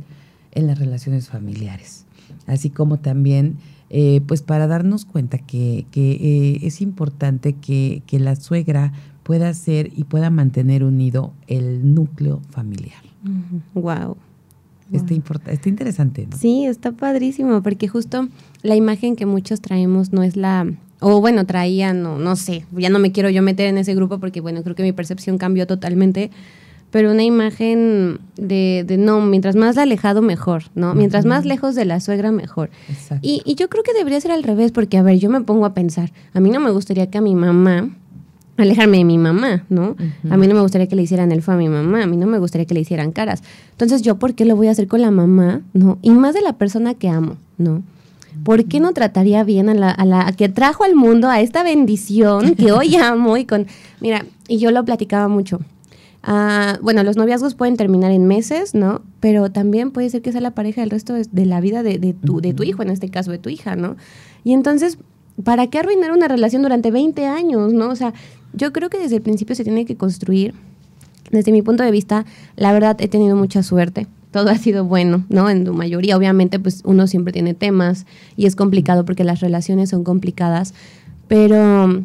en 0.53 0.67
las 0.67 0.79
relaciones 0.79 1.29
familiares, 1.29 2.07
así 2.47 2.71
como 2.71 2.99
también 2.99 3.57
eh, 3.95 4.23
pues 4.27 4.41
para 4.41 4.67
darnos 4.67 5.05
cuenta 5.05 5.37
que, 5.37 5.85
eh, 5.95 6.59
es 6.63 6.81
importante 6.81 7.53
que, 7.53 8.03
la 8.13 8.37
suegra 8.37 8.91
pueda 9.23 9.53
ser 9.53 9.93
y 9.95 10.05
pueda 10.05 10.31
mantener 10.31 10.83
unido 10.83 11.35
el 11.47 11.95
núcleo 11.95 12.41
familiar. 12.49 13.03
Wow. 13.75 14.17
Está, 14.91 15.15
está 15.53 15.69
interesante. 15.69 16.27
Sí, 16.39 16.65
está 16.65 16.93
padrísimo, 16.93 17.63
porque 17.63 17.87
justo 17.87 18.29
la 18.63 18.77
imagen 18.77 19.15
que 19.15 19.27
muchos 19.27 19.61
traemos 19.61 20.11
no 20.11 20.23
es 20.23 20.37
la, 20.37 20.67
o 21.01 21.21
bueno, 21.21 21.45
traían, 21.45 22.03
no, 22.03 22.19
no 22.19 22.35
sé, 22.35 22.65
ya 22.75 22.89
no 22.89 22.99
me 22.99 23.13
quiero 23.13 23.29
yo 23.29 23.43
meter 23.43 23.67
en 23.67 23.77
ese 23.77 23.95
grupo 23.95 24.21
porque 24.21 24.41
bueno, 24.41 24.63
creo 24.63 24.75
que 24.75 24.85
mi 24.85 24.93
percepción 24.93 25.37
cambió 25.37 25.67
totalmente, 25.67 26.31
pero 26.93 27.11
una 27.11 27.25
imagen 27.25 28.21
de, 28.37 28.85
de 28.87 28.99
no, 28.99 29.23
mientras 29.23 29.57
más 29.57 29.79
alejado 29.79 30.21
mejor, 30.21 30.65
¿no? 30.75 30.95
Mientras 30.95 31.25
más 31.25 31.47
lejos 31.47 31.75
de 31.75 31.87
la 31.87 32.01
suegra 32.01 32.31
mejor. 32.33 32.69
Y, 33.23 33.41
y, 33.47 33.55
yo 33.55 33.71
creo 33.71 33.83
que 33.83 33.95
debería 33.95 34.21
ser 34.21 34.31
al 34.31 34.43
revés, 34.43 34.73
porque 34.73 34.99
a 34.99 35.03
ver, 35.03 35.19
yo 35.19 35.31
me 35.31 35.41
pongo 35.41 35.65
a 35.65 35.73
pensar, 35.73 36.13
a 36.35 36.41
mí 36.41 36.51
no 36.51 36.61
me 36.61 36.71
gustaría 36.71 37.07
que 37.09 37.17
a 37.17 37.23
mi 37.23 37.35
mamá, 37.35 37.89
alejarme 38.59 38.99
de 38.99 39.05
mi 39.05 39.17
mamá, 39.17 39.65
¿no? 39.71 39.97
A 40.29 40.37
mí 40.37 40.47
no 40.47 40.55
me 40.55 40.61
gustaría 40.61 40.87
que 40.87 40.95
le 40.95 41.03
hicieran 41.03 41.33
el 41.33 41.41
fue 41.41 41.55
a 41.55 41.57
mi 41.57 41.71
mamá, 41.71 42.03
a 42.03 42.07
mí 42.07 42.19
no 42.19 42.27
me 42.27 42.39
gustaría 42.39 42.67
que 42.67 42.75
le 42.75 42.81
hicieran 42.81 43.11
caras. 43.11 43.43
Entonces, 43.71 44.03
¿yo 44.03 44.19
por 44.19 44.35
qué 44.35 44.45
lo 44.45 44.55
voy 44.55 44.69
a 44.69 44.73
hacer 44.73 44.87
con 44.87 45.01
la 45.01 45.11
mamá, 45.11 45.63
¿no? 45.73 45.99
Y 46.03 46.11
más 46.11 46.35
de 46.35 46.43
la 46.43 46.53
persona 46.53 46.93
que 46.93 47.09
amo, 47.09 47.39
¿no? 47.57 47.83
¿Por 48.45 48.67
qué 48.67 48.81
no 48.81 48.93
trataría 48.93 49.45
bien 49.45 49.71
a 49.71 49.75
la, 49.75 49.91
a 49.91 50.05
la 50.05 50.31
que 50.33 50.51
trajo 50.51 50.85
al 50.85 50.95
mundo 50.95 51.31
a 51.31 51.41
esta 51.41 51.63
bendición 51.63 52.55
que 52.55 52.71
hoy 52.71 52.97
amo 53.03 53.39
y 53.39 53.47
con... 53.47 53.67
Mira, 54.01 54.27
y 54.47 54.59
yo 54.59 54.71
lo 54.71 54.85
platicaba 54.85 55.29
mucho 55.29 55.61
Ah, 56.23 56.79
bueno, 56.81 57.03
los 57.03 57.17
noviazgos 57.17 57.55
pueden 57.57 57.77
terminar 57.77 58.13
en 58.13 58.27
meses, 58.27 58.75
¿no? 58.75 59.03
Pero 59.19 59.51
también 59.51 59.91
puede 59.91 60.09
ser 60.09 60.23
que 60.23 60.31
sea 60.31 60.41
la 60.41 60.53
pareja 60.53 60.81
del 60.81 60.91
resto 60.91 61.15
de, 61.15 61.47
la 61.47 61.61
vida 61.61 61.83
de, 61.83 62.15
tu, 62.15 62.41
de 62.41 62.55
tu 62.55 62.63
hijo, 62.63 62.83
en 62.83 62.91
este 62.91 63.09
caso 63.09 63.33
de 63.33 63.39
tu 63.39 63.49
hija, 63.49 63.75
¿no? 63.75 63.97
Y 64.45 64.53
entonces, 64.53 64.99
¿para 65.43 65.67
qué 65.67 65.79
arruinar 65.79 66.13
una 66.13 66.29
relación 66.29 66.63
durante 66.63 66.93
20 66.93 67.27
años, 67.27 67.73
¿no? 67.73 67.89
O 67.91 67.97
sea, 67.97 68.15
yo 68.53 68.73
creo 68.73 68.89
que 68.89 68.99
desde 68.99 69.17
el 69.17 69.23
principio 69.23 69.57
se 69.57 69.65
tiene 69.65 69.85
que 69.85 69.97
construir. 69.97 70.55
Desde 71.31 71.51
mi 71.51 71.63
punto 71.63 71.83
de 71.83 71.91
vista, 71.91 72.25
la 72.57 72.73
verdad 72.73 72.97
he 73.01 73.09
tenido 73.09 73.35
mucha 73.35 73.63
suerte. 73.63 74.07
Todo 74.31 74.51
ha 74.51 74.57
sido 74.57 74.85
bueno, 74.85 75.25
¿no? 75.29 75.51
En 75.51 75.67
su 75.67 75.75
mayoría, 75.75 76.17
obviamente, 76.17 76.59
pues 76.59 76.83
uno 76.85 77.07
siempre 77.07 77.33
tiene 77.33 77.55
temas 77.55 78.07
y 78.37 78.47
es 78.47 78.55
complicado 78.55 79.05
porque 79.05 79.25
las 79.25 79.41
relaciones 79.41 79.91
son 79.91 80.05
complicadas. 80.05 80.73
Pero 81.29 82.03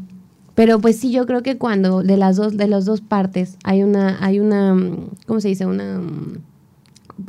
pero 0.58 0.80
pues 0.80 0.98
sí, 0.98 1.12
yo 1.12 1.28
creo 1.28 1.44
que 1.44 1.60
cuando 1.60 2.02
de 2.02 2.18
las 2.18 2.36
dos, 2.36 2.58
de 2.58 2.68
las 2.68 2.84
dos 2.84 3.00
partes 3.02 3.60
hay 3.64 3.84
una, 3.84 4.18
hay 4.26 4.40
una, 4.40 4.76
¿cómo 5.28 5.40
se 5.40 5.50
dice? 5.50 5.68
Una 5.68 6.02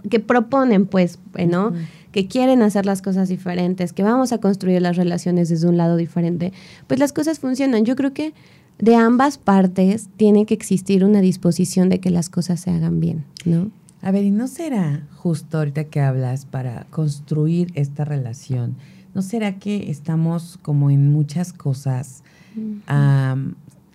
que 0.08 0.18
proponen, 0.18 0.86
pues, 0.86 1.18
¿no? 1.46 1.74
Que 2.10 2.26
quieren 2.26 2.62
hacer 2.62 2.86
las 2.86 3.02
cosas 3.02 3.28
diferentes, 3.28 3.92
que 3.92 4.02
vamos 4.02 4.32
a 4.32 4.38
construir 4.38 4.80
las 4.80 4.96
relaciones 4.96 5.50
desde 5.50 5.68
un 5.68 5.76
lado 5.76 5.98
diferente, 5.98 6.54
pues 6.86 6.98
las 6.98 7.12
cosas 7.12 7.38
funcionan. 7.38 7.84
Yo 7.84 7.96
creo 7.96 8.14
que 8.14 8.32
de 8.78 8.96
ambas 8.96 9.36
partes 9.36 10.08
tiene 10.16 10.46
que 10.46 10.54
existir 10.54 11.04
una 11.04 11.20
disposición 11.20 11.90
de 11.90 12.00
que 12.00 12.08
las 12.08 12.30
cosas 12.30 12.60
se 12.60 12.70
hagan 12.70 12.98
bien, 12.98 13.26
¿no? 13.44 13.70
A 14.00 14.10
ver, 14.10 14.24
¿y 14.24 14.30
no 14.30 14.48
será 14.48 15.06
justo 15.16 15.58
ahorita 15.58 15.84
que 15.84 16.00
hablas 16.00 16.46
para 16.46 16.86
construir 16.88 17.72
esta 17.74 18.06
relación? 18.06 18.76
¿No 19.14 19.20
será 19.20 19.58
que 19.58 19.90
estamos 19.90 20.58
como 20.62 20.88
en 20.88 21.12
muchas 21.12 21.52
cosas 21.52 22.22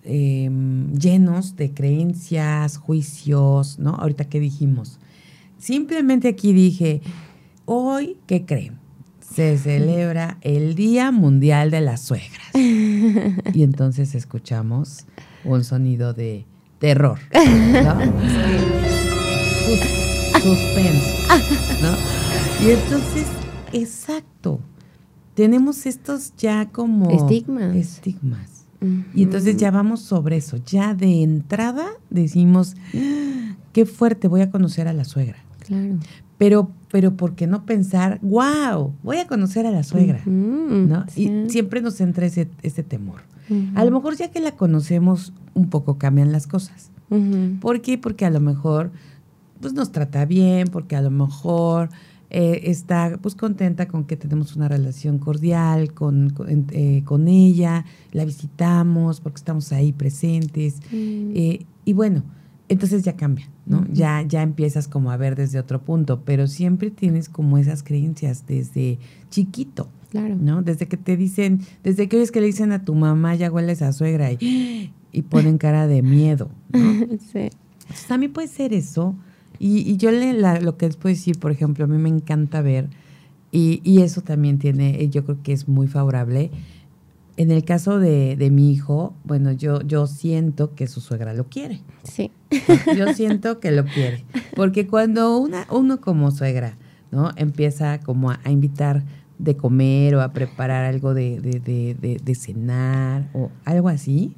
Em, 0.06 0.92
llenos 0.92 1.56
de 1.56 1.72
creencias, 1.72 2.76
juicios, 2.76 3.78
¿no? 3.78 3.94
Ahorita 3.94 4.26
que 4.26 4.38
dijimos. 4.38 4.98
Simplemente 5.58 6.28
aquí 6.28 6.52
dije, 6.52 7.00
hoy, 7.64 8.18
¿qué 8.26 8.44
creen? 8.44 8.78
Se 9.20 9.56
celebra 9.56 10.36
el 10.42 10.74
Día 10.74 11.10
Mundial 11.10 11.70
de 11.70 11.80
las 11.80 12.02
Suegras. 12.02 12.50
Y 13.54 13.62
entonces 13.62 14.14
escuchamos 14.14 15.06
un 15.44 15.64
sonido 15.64 16.12
de 16.12 16.44
terror, 16.78 17.18
¿no? 17.32 17.98
suspenso, 20.44 21.14
¿no? 21.80 22.66
Y 22.66 22.70
entonces, 22.72 23.26
exacto, 23.72 24.60
tenemos 25.34 25.86
estos 25.86 26.34
ya 26.36 26.68
como 26.70 27.10
estigmas. 27.10 27.74
estigmas 27.74 28.54
y 29.14 29.22
entonces 29.22 29.56
ya 29.56 29.70
vamos 29.70 30.00
sobre 30.00 30.36
eso. 30.36 30.58
Ya 30.66 30.94
de 30.94 31.22
entrada 31.22 31.86
decimos, 32.10 32.74
qué 33.72 33.86
fuerte, 33.86 34.28
voy 34.28 34.42
a 34.42 34.50
conocer 34.50 34.88
a 34.88 34.92
la 34.92 35.04
suegra. 35.04 35.38
Claro. 35.60 35.96
Pero, 36.36 36.70
pero 36.90 37.14
¿por 37.14 37.34
qué 37.34 37.46
no 37.46 37.64
pensar, 37.64 38.18
wow, 38.20 38.92
voy 39.02 39.18
a 39.18 39.26
conocer 39.26 39.66
a 39.66 39.70
la 39.70 39.82
suegra? 39.82 40.20
¿no? 40.26 41.06
Y 41.16 41.48
siempre 41.48 41.80
nos 41.80 42.00
entra 42.00 42.26
ese, 42.26 42.48
ese 42.62 42.82
temor. 42.82 43.22
A 43.74 43.84
lo 43.84 43.90
mejor 43.90 44.16
ya 44.16 44.30
que 44.30 44.40
la 44.40 44.52
conocemos, 44.52 45.32
un 45.54 45.68
poco 45.68 45.98
cambian 45.98 46.32
las 46.32 46.46
cosas. 46.46 46.90
¿Por 47.60 47.80
qué? 47.80 47.98
Porque 47.98 48.24
a 48.24 48.30
lo 48.30 48.40
mejor 48.40 48.90
pues 49.60 49.72
nos 49.72 49.92
trata 49.92 50.24
bien, 50.26 50.68
porque 50.68 50.96
a 50.96 51.00
lo 51.00 51.10
mejor 51.10 51.88
eh, 52.36 52.68
está 52.68 53.16
pues 53.22 53.36
contenta 53.36 53.86
con 53.86 54.06
que 54.06 54.16
tenemos 54.16 54.56
una 54.56 54.66
relación 54.66 55.20
cordial 55.20 55.94
con, 55.94 56.30
con, 56.30 56.66
eh, 56.72 57.04
ella, 57.28 57.84
la 58.10 58.24
visitamos 58.24 59.20
porque 59.20 59.36
estamos 59.36 59.70
ahí 59.70 59.92
presentes. 59.92 60.80
Mm. 60.90 61.30
Eh, 61.36 61.66
y 61.84 61.92
bueno, 61.92 62.24
entonces 62.68 63.04
ya 63.04 63.14
cambia, 63.14 63.48
¿no? 63.66 63.86
ya, 63.92 64.22
ya 64.22 64.42
empiezas 64.42 64.88
como 64.88 65.12
a 65.12 65.16
ver 65.16 65.36
desde 65.36 65.60
otro 65.60 65.82
punto, 65.84 66.22
pero 66.24 66.48
siempre 66.48 66.90
tienes 66.90 67.28
como 67.28 67.56
esas 67.56 67.84
creencias 67.84 68.48
desde 68.48 68.98
chiquito. 69.30 69.88
Claro. 70.10 70.34
¿No? 70.34 70.60
Desde 70.62 70.88
que 70.88 70.96
te 70.96 71.16
dicen, 71.16 71.60
desde 71.84 72.08
que 72.08 72.16
oyes 72.16 72.32
que 72.32 72.40
le 72.40 72.46
dicen 72.46 72.72
a 72.72 72.84
tu 72.84 72.96
mamá, 72.96 73.36
ya 73.36 73.48
hueles 73.48 73.80
a 73.80 73.92
suegra 73.92 74.32
y, 74.32 74.92
y 75.12 75.22
ponen 75.22 75.56
cara 75.56 75.86
de 75.86 76.02
miedo. 76.02 76.50
sí. 77.32 77.50
también 78.08 78.32
puede 78.32 78.48
ser 78.48 78.72
eso 78.72 79.14
y, 79.58 79.96
yo 79.96 80.10
le, 80.10 80.32
lo 80.60 80.76
que 80.76 80.86
les 80.86 80.96
puedo 80.96 81.14
decir, 81.14 81.38
por 81.38 81.50
ejemplo, 81.50 81.84
a 81.84 81.88
mí 81.88 81.98
me 81.98 82.08
encanta 82.08 82.60
ver, 82.60 82.88
y, 83.52 83.80
y, 83.84 84.02
eso 84.02 84.20
también 84.20 84.58
tiene, 84.58 85.08
yo 85.10 85.24
creo 85.24 85.38
que 85.42 85.52
es 85.52 85.68
muy 85.68 85.86
favorable. 85.86 86.50
En 87.36 87.52
el 87.52 87.64
caso 87.64 88.00
de, 88.00 88.34
de, 88.36 88.50
mi 88.50 88.72
hijo, 88.72 89.14
bueno, 89.24 89.52
yo, 89.52 89.80
yo 89.82 90.08
siento 90.08 90.74
que 90.74 90.88
su 90.88 91.00
suegra 91.00 91.34
lo 91.34 91.44
quiere. 91.44 91.80
Sí. 92.02 92.32
Yo 92.96 93.12
siento 93.14 93.60
que 93.60 93.70
lo 93.70 93.84
quiere. 93.84 94.24
Porque 94.56 94.88
cuando 94.88 95.38
una, 95.38 95.66
uno 95.70 96.00
como 96.00 96.32
suegra, 96.32 96.76
¿no? 97.12 97.30
Empieza 97.36 98.00
como 98.00 98.32
a, 98.32 98.40
invitar 98.46 99.04
de 99.38 99.56
comer 99.56 100.16
o 100.16 100.22
a 100.22 100.32
preparar 100.32 100.84
algo 100.84 101.14
de, 101.14 101.40
de, 101.40 101.60
de, 101.60 102.20
de, 102.22 102.34
cenar 102.34 103.30
o 103.34 103.50
algo 103.64 103.88
así, 103.88 104.34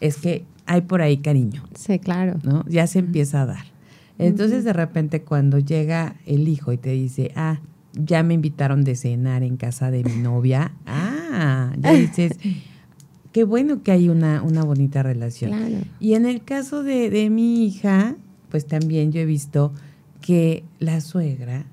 es 0.00 0.16
que 0.18 0.44
hay 0.66 0.82
por 0.82 1.02
ahí 1.02 1.18
cariño. 1.18 1.64
Sí, 1.74 1.98
claro. 1.98 2.38
¿no? 2.42 2.64
Ya 2.68 2.86
se 2.86 2.98
empieza 2.98 3.42
a 3.42 3.46
dar. 3.46 3.73
Entonces 4.18 4.64
de 4.64 4.72
repente 4.72 5.22
cuando 5.22 5.58
llega 5.58 6.16
el 6.26 6.48
hijo 6.48 6.72
y 6.72 6.76
te 6.76 6.90
dice, 6.90 7.32
ah, 7.34 7.60
ya 7.94 8.22
me 8.22 8.34
invitaron 8.34 8.84
de 8.84 8.96
cenar 8.96 9.42
en 9.42 9.56
casa 9.56 9.90
de 9.90 10.04
mi 10.04 10.16
novia, 10.16 10.72
ah, 10.86 11.72
ya 11.78 11.92
dices, 11.92 12.38
qué 13.32 13.44
bueno 13.44 13.82
que 13.82 13.92
hay 13.92 14.08
una, 14.08 14.42
una 14.42 14.62
bonita 14.64 15.02
relación. 15.02 15.52
Y 16.00 16.14
en 16.14 16.26
el 16.26 16.44
caso 16.44 16.82
de, 16.82 17.10
de, 17.10 17.30
mi 17.30 17.66
hija, 17.66 18.16
pues 18.50 18.66
también 18.66 19.12
yo 19.12 19.20
he 19.20 19.26
visto 19.26 19.72
que 20.20 20.64
la 20.78 21.00
suegra, 21.00 21.66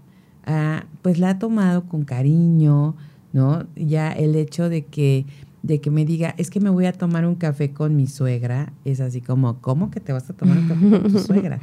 ah, 0.45 0.86
pues 1.01 1.19
la 1.19 1.32
ha 1.32 1.39
tomado 1.39 1.86
con 1.86 2.04
cariño, 2.06 2.95
¿no? 3.34 3.65
Ya 3.75 4.12
el 4.12 4.36
hecho 4.36 4.69
de 4.69 4.86
que 4.86 5.25
de 5.63 5.80
que 5.80 5.91
me 5.91 6.06
diga, 6.06 6.34
es 6.38 6.49
que 6.49 6.60
me 6.60 6.69
voy 6.69 6.86
a 6.86 6.93
tomar 6.93 7.25
un 7.25 7.36
café 7.36 7.71
con 7.71 7.95
mi 7.95 8.08
suegra, 8.08 8.73
es 8.84 8.99
así 8.99 9.21
como, 9.21 9.62
¿cómo 9.62 9.91
que 9.91 9.99
te 9.99 10.12
vas 10.12 10.30
a 10.30 10.34
tomar 10.34 10.58
un 10.58 10.67
café 10.67 10.89
con 10.89 11.12
tu 11.12 11.19
suegra? 11.25 11.60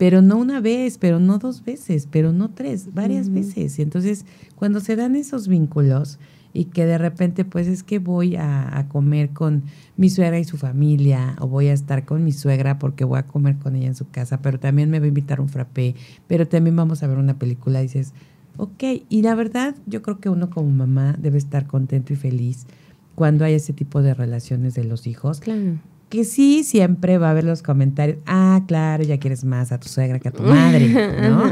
Pero 0.00 0.22
no 0.22 0.38
una 0.38 0.62
vez, 0.62 0.96
pero 0.96 1.20
no 1.20 1.36
dos 1.36 1.62
veces, 1.62 2.08
pero 2.10 2.32
no 2.32 2.48
tres, 2.48 2.94
varias 2.94 3.28
veces. 3.28 3.78
Y 3.78 3.82
entonces, 3.82 4.24
cuando 4.56 4.80
se 4.80 4.96
dan 4.96 5.14
esos 5.14 5.46
vínculos 5.46 6.18
y 6.54 6.64
que 6.64 6.86
de 6.86 6.96
repente, 6.96 7.44
pues 7.44 7.66
es 7.66 7.82
que 7.82 7.98
voy 7.98 8.34
a, 8.34 8.86
comer 8.88 9.28
con 9.28 9.64
mi 9.98 10.08
suegra 10.08 10.38
y 10.38 10.44
su 10.44 10.56
familia, 10.56 11.36
o 11.38 11.48
voy 11.48 11.66
a 11.66 11.74
estar 11.74 12.06
con 12.06 12.24
mi 12.24 12.32
suegra 12.32 12.78
porque 12.78 13.04
voy 13.04 13.18
a 13.18 13.26
comer 13.26 13.56
con 13.58 13.76
ella 13.76 13.88
en 13.88 13.94
su 13.94 14.08
casa, 14.08 14.40
pero 14.40 14.58
también 14.58 14.88
me 14.88 15.00
va 15.00 15.04
a 15.04 15.08
invitar 15.08 15.38
un 15.38 15.50
frappé, 15.50 15.94
pero 16.26 16.48
también 16.48 16.76
vamos 16.76 17.02
a 17.02 17.06
ver 17.06 17.18
una 17.18 17.38
película, 17.38 17.80
y 17.80 17.82
dices, 17.82 18.14
ok, 18.56 18.82
y 19.10 19.20
la 19.20 19.34
verdad, 19.34 19.74
yo 19.84 20.00
creo 20.00 20.18
que 20.18 20.30
uno 20.30 20.48
como 20.48 20.70
mamá 20.70 21.14
debe 21.18 21.36
estar 21.36 21.66
contento 21.66 22.14
y 22.14 22.16
feliz 22.16 22.64
cuando 23.16 23.44
hay 23.44 23.52
ese 23.52 23.74
tipo 23.74 24.00
de 24.00 24.14
relaciones 24.14 24.72
de 24.72 24.84
los 24.84 25.06
hijos. 25.06 25.40
Claro 25.40 25.78
que 26.10 26.24
sí 26.24 26.64
siempre 26.64 27.18
va 27.18 27.28
a 27.28 27.30
haber 27.30 27.44
los 27.44 27.62
comentarios, 27.62 28.18
ah, 28.26 28.62
claro, 28.66 29.04
ya 29.04 29.18
quieres 29.18 29.44
más 29.44 29.70
a 29.70 29.78
tu 29.78 29.88
suegra 29.88 30.18
que 30.18 30.28
a 30.28 30.32
tu 30.32 30.42
madre, 30.42 30.88
¿no? 31.28 31.44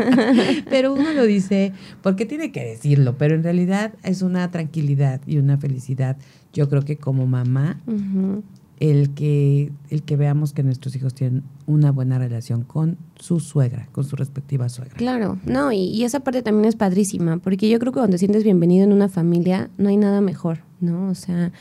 pero 0.70 0.94
uno 0.94 1.12
lo 1.12 1.24
dice 1.24 1.72
porque 2.02 2.24
tiene 2.24 2.50
que 2.50 2.64
decirlo, 2.64 3.16
pero 3.18 3.34
en 3.34 3.44
realidad 3.44 3.92
es 4.02 4.22
una 4.22 4.50
tranquilidad 4.50 5.20
y 5.26 5.36
una 5.36 5.58
felicidad. 5.58 6.16
Yo 6.54 6.68
creo 6.70 6.82
que 6.82 6.96
como 6.96 7.26
mamá, 7.26 7.78
el 8.80 9.10
que, 9.10 9.70
el 9.90 10.02
que 10.02 10.16
veamos 10.16 10.54
que 10.54 10.62
nuestros 10.62 10.96
hijos 10.96 11.12
tienen 11.12 11.42
una 11.66 11.92
buena 11.92 12.18
relación 12.18 12.62
con 12.64 12.96
su 13.16 13.38
suegra, 13.38 13.86
con 13.92 14.04
su 14.04 14.16
respectiva 14.16 14.70
suegra. 14.70 14.96
Claro, 14.96 15.38
no, 15.44 15.72
y, 15.72 15.76
y, 15.76 16.04
esa 16.04 16.20
parte 16.20 16.42
también 16.42 16.64
es 16.64 16.74
padrísima, 16.74 17.36
porque 17.36 17.68
yo 17.68 17.78
creo 17.78 17.92
que 17.92 17.98
cuando 17.98 18.14
te 18.14 18.18
sientes 18.18 18.44
bienvenido 18.44 18.84
en 18.84 18.94
una 18.94 19.10
familia, 19.10 19.68
no 19.76 19.90
hay 19.90 19.98
nada 19.98 20.22
mejor, 20.22 20.60
¿no? 20.80 21.10
O 21.10 21.14
sea, 21.14 21.52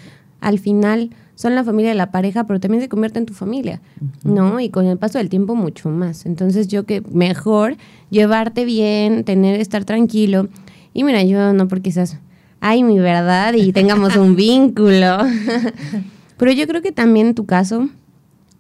al 0.41 0.60
final 0.60 1.12
son 1.39 1.56
la 1.56 1.63
familia 1.63 1.91
de 1.91 1.95
la 1.95 2.12
pareja, 2.12 2.43
pero 2.43 2.60
también 2.60 2.84
se 2.84 2.89
convierte 2.89 3.17
en 3.17 3.25
tu 3.25 3.34
familia, 3.34 3.80
¿no? 4.25 4.60
Y 4.60 4.67
con 4.67 4.86
el 4.88 4.97
paso 4.97 5.19
del 5.19 5.30
tiempo 5.30 5.56
mucho 5.56 5.89
más. 5.89 6.25
Entonces 6.25 6.67
yo 6.67 6.86
que 6.86 7.02
mejor 7.13 7.78
llevarte 8.10 8.65
bien, 8.65 9.23
tener, 9.23 9.58
estar 9.60 9.86
tranquilo. 9.86 10.49
Y 10.93 11.06
mira, 11.06 11.23
yo 11.23 11.54
no 11.54 11.69
porque 11.69 11.93
seas, 11.93 12.17
ay, 12.60 12.84
mi 12.84 12.99
verdad, 12.99 13.54
y 13.54 13.71
tengamos 13.71 14.17
un 14.17 14.36
vínculo. 14.36 15.19
Pero 16.38 16.52
yo 16.52 16.67
creo 16.67 16.82
que 16.82 16.91
también 16.91 17.28
en 17.28 17.36
tu 17.36 17.45
caso, 17.45 17.88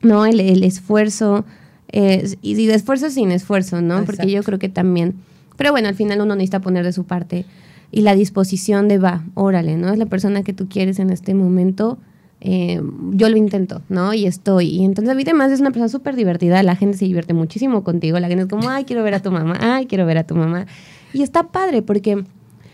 ¿no? 0.01 0.25
El, 0.25 0.39
el 0.39 0.63
esfuerzo, 0.63 1.43
eh, 1.91 2.33
y, 2.41 2.61
y 2.61 2.65
de 2.65 2.75
esfuerzo 2.75 3.09
sin 3.09 3.31
esfuerzo, 3.31 3.81
¿no? 3.81 4.05
Porque 4.05 4.31
yo 4.31 4.41
creo 4.43 4.57
que 4.57 4.69
también, 4.69 5.15
pero 5.57 5.71
bueno, 5.71 5.89
al 5.89 5.95
final 5.95 6.21
uno 6.21 6.35
necesita 6.35 6.61
poner 6.61 6.85
de 6.85 6.93
su 6.93 7.03
parte 7.03 7.45
y 7.91 8.01
la 8.01 8.15
disposición 8.15 8.87
de 8.87 8.97
va, 8.97 9.23
órale, 9.33 9.77
¿no? 9.77 9.91
Es 9.91 9.97
la 9.97 10.05
persona 10.05 10.43
que 10.43 10.53
tú 10.53 10.67
quieres 10.69 10.99
en 10.99 11.09
este 11.09 11.33
momento. 11.33 11.97
Eh, 12.41 12.81
yo 13.11 13.29
lo 13.29 13.35
intento, 13.35 13.81
¿no? 13.89 14.13
Y 14.13 14.25
estoy. 14.25 14.67
Y 14.67 14.85
entonces 14.85 15.09
David 15.09 15.27
además 15.27 15.51
es 15.51 15.59
una 15.59 15.71
persona 15.71 15.89
súper 15.89 16.15
divertida, 16.15 16.63
la 16.63 16.75
gente 16.75 16.97
se 16.97 17.05
divierte 17.05 17.33
muchísimo 17.33 17.83
contigo, 17.83 18.19
la 18.19 18.27
gente 18.27 18.43
es 18.43 18.49
como, 18.49 18.69
ay, 18.69 18.85
quiero 18.85 19.03
ver 19.03 19.15
a 19.15 19.21
tu 19.21 19.31
mamá, 19.31 19.57
ay, 19.59 19.87
quiero 19.87 20.05
ver 20.05 20.17
a 20.17 20.23
tu 20.23 20.35
mamá. 20.35 20.65
Y 21.13 21.23
está 21.23 21.47
padre 21.51 21.81
porque 21.81 22.23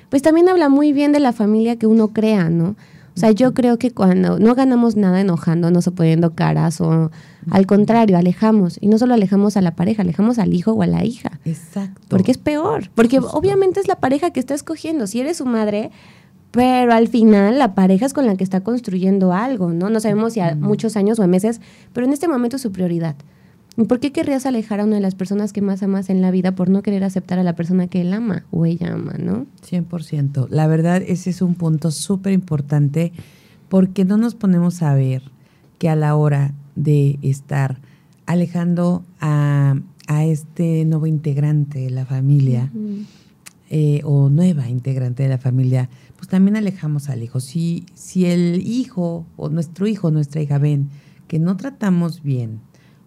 pues 0.10 0.21
también 0.21 0.49
habla 0.49 0.69
muy 0.69 0.93
bien 0.93 1.12
de 1.12 1.19
la 1.19 1.34
familia 1.34 1.78
que 1.78 1.88
uno 1.88 2.10
crea, 2.10 2.49
¿no? 2.49 2.75
O 3.15 3.19
sea, 3.19 3.32
yo 3.32 3.54
creo 3.54 3.80
que 3.80 3.91
cuando 3.91 4.39
no 4.39 4.56
ganamos 4.56 4.97
nada 4.97 5.21
enojándonos 5.21 5.88
o 5.88 5.95
poniendo 5.95 6.36
caras 6.36 6.82
o 6.82 7.12
al 7.51 7.65
contrario, 7.65 8.17
alejamos. 8.17 8.77
Y 8.81 8.88
no 8.88 8.97
solo 8.97 9.13
alejamos 9.13 9.58
a 9.58 9.62
la 9.62 9.75
pareja, 9.75 10.01
alejamos 10.01 10.39
al 10.39 10.53
hijo 10.53 10.73
o 10.73 10.81
a 10.81 10.88
la 10.88 11.05
hija. 11.05 11.39
Exacto. 11.45 12.01
Porque 12.10 12.31
es 12.31 12.38
peor. 12.38 12.89
Porque 12.95 13.19
Justo. 13.19 13.38
obviamente 13.38 13.79
es 13.79 13.88
la 13.88 13.99
pareja 13.99 14.31
que 14.31 14.39
está 14.39 14.53
escogiendo. 14.53 15.08
Si 15.08 15.19
eres 15.19 15.38
su 15.38 15.45
madre, 15.45 15.91
pero 16.51 16.93
al 16.93 17.08
final 17.08 17.60
la 17.60 17.75
pareja 17.75 18.05
es 18.05 18.13
con 18.13 18.25
la 18.25 18.36
que 18.36 18.43
está 18.43 18.62
construyendo 18.62 19.34
algo, 19.34 19.73
¿no? 19.73 19.89
No 19.89 19.99
sabemos 19.99 20.34
si 20.34 20.39
a 20.39 20.55
muchos 20.55 20.95
años 20.95 21.19
o 21.19 21.23
a 21.23 21.27
meses, 21.27 21.60
pero 21.91 22.08
en 22.08 22.13
este 22.13 22.27
momento 22.27 22.55
es 22.55 22.62
su 22.62 22.71
prioridad. 22.71 23.15
¿Y 23.77 23.84
por 23.84 23.99
qué 23.99 24.13
querrías 24.13 24.45
alejar 24.45 24.79
a 24.79 24.86
una 24.86 24.95
de 24.95 25.01
las 25.01 25.15
personas 25.15 25.51
que 25.51 25.62
más 25.62 25.84
amas 25.84 26.10
en 26.10 26.21
la 26.21 26.31
vida 26.31 26.53
por 26.53 26.69
no 26.69 26.81
querer 26.81 27.03
aceptar 27.03 27.39
a 27.39 27.43
la 27.43 27.58
persona 27.58 27.88
que 27.88 28.01
él 28.01 28.13
ama 28.13 28.45
o 28.51 28.65
ella 28.65 28.93
ama, 28.93 29.15
¿no? 29.19 29.47
100%. 29.69 30.47
La 30.49 30.67
verdad, 30.67 31.03
ese 31.05 31.29
es 31.29 31.41
un 31.41 31.55
punto 31.55 31.91
súper 31.91 32.31
importante 32.31 33.12
porque 33.67 34.05
no 34.05 34.15
nos 34.15 34.34
ponemos 34.34 34.81
a 34.81 34.93
ver 34.93 35.23
que 35.77 35.89
a 35.89 35.95
la 35.95 36.15
hora 36.15 36.53
de 36.75 37.19
estar 37.21 37.79
alejando 38.25 39.03
a, 39.19 39.75
a 40.07 40.25
este 40.25 40.85
nuevo 40.85 41.07
integrante 41.07 41.79
de 41.79 41.89
la 41.89 42.05
familia 42.05 42.71
uh 42.73 42.77
-huh. 42.77 43.05
eh, 43.69 44.01
o 44.03 44.29
nueva 44.29 44.69
integrante 44.69 45.23
de 45.23 45.29
la 45.29 45.38
familia, 45.38 45.89
pues 46.17 46.27
también 46.27 46.55
alejamos 46.55 47.09
al 47.09 47.23
hijo. 47.23 47.39
Si, 47.39 47.85
si 47.93 48.25
el 48.25 48.61
hijo 48.65 49.25
o 49.38 49.49
nuestro 49.49 49.88
hijo 49.88 50.07
o 50.07 50.11
nuestra 50.11 50.41
hija 50.41 50.57
ven 50.57 50.89
que 51.27 51.39
no 51.39 51.57
tratamos 51.57 52.21
bien, 52.21 52.59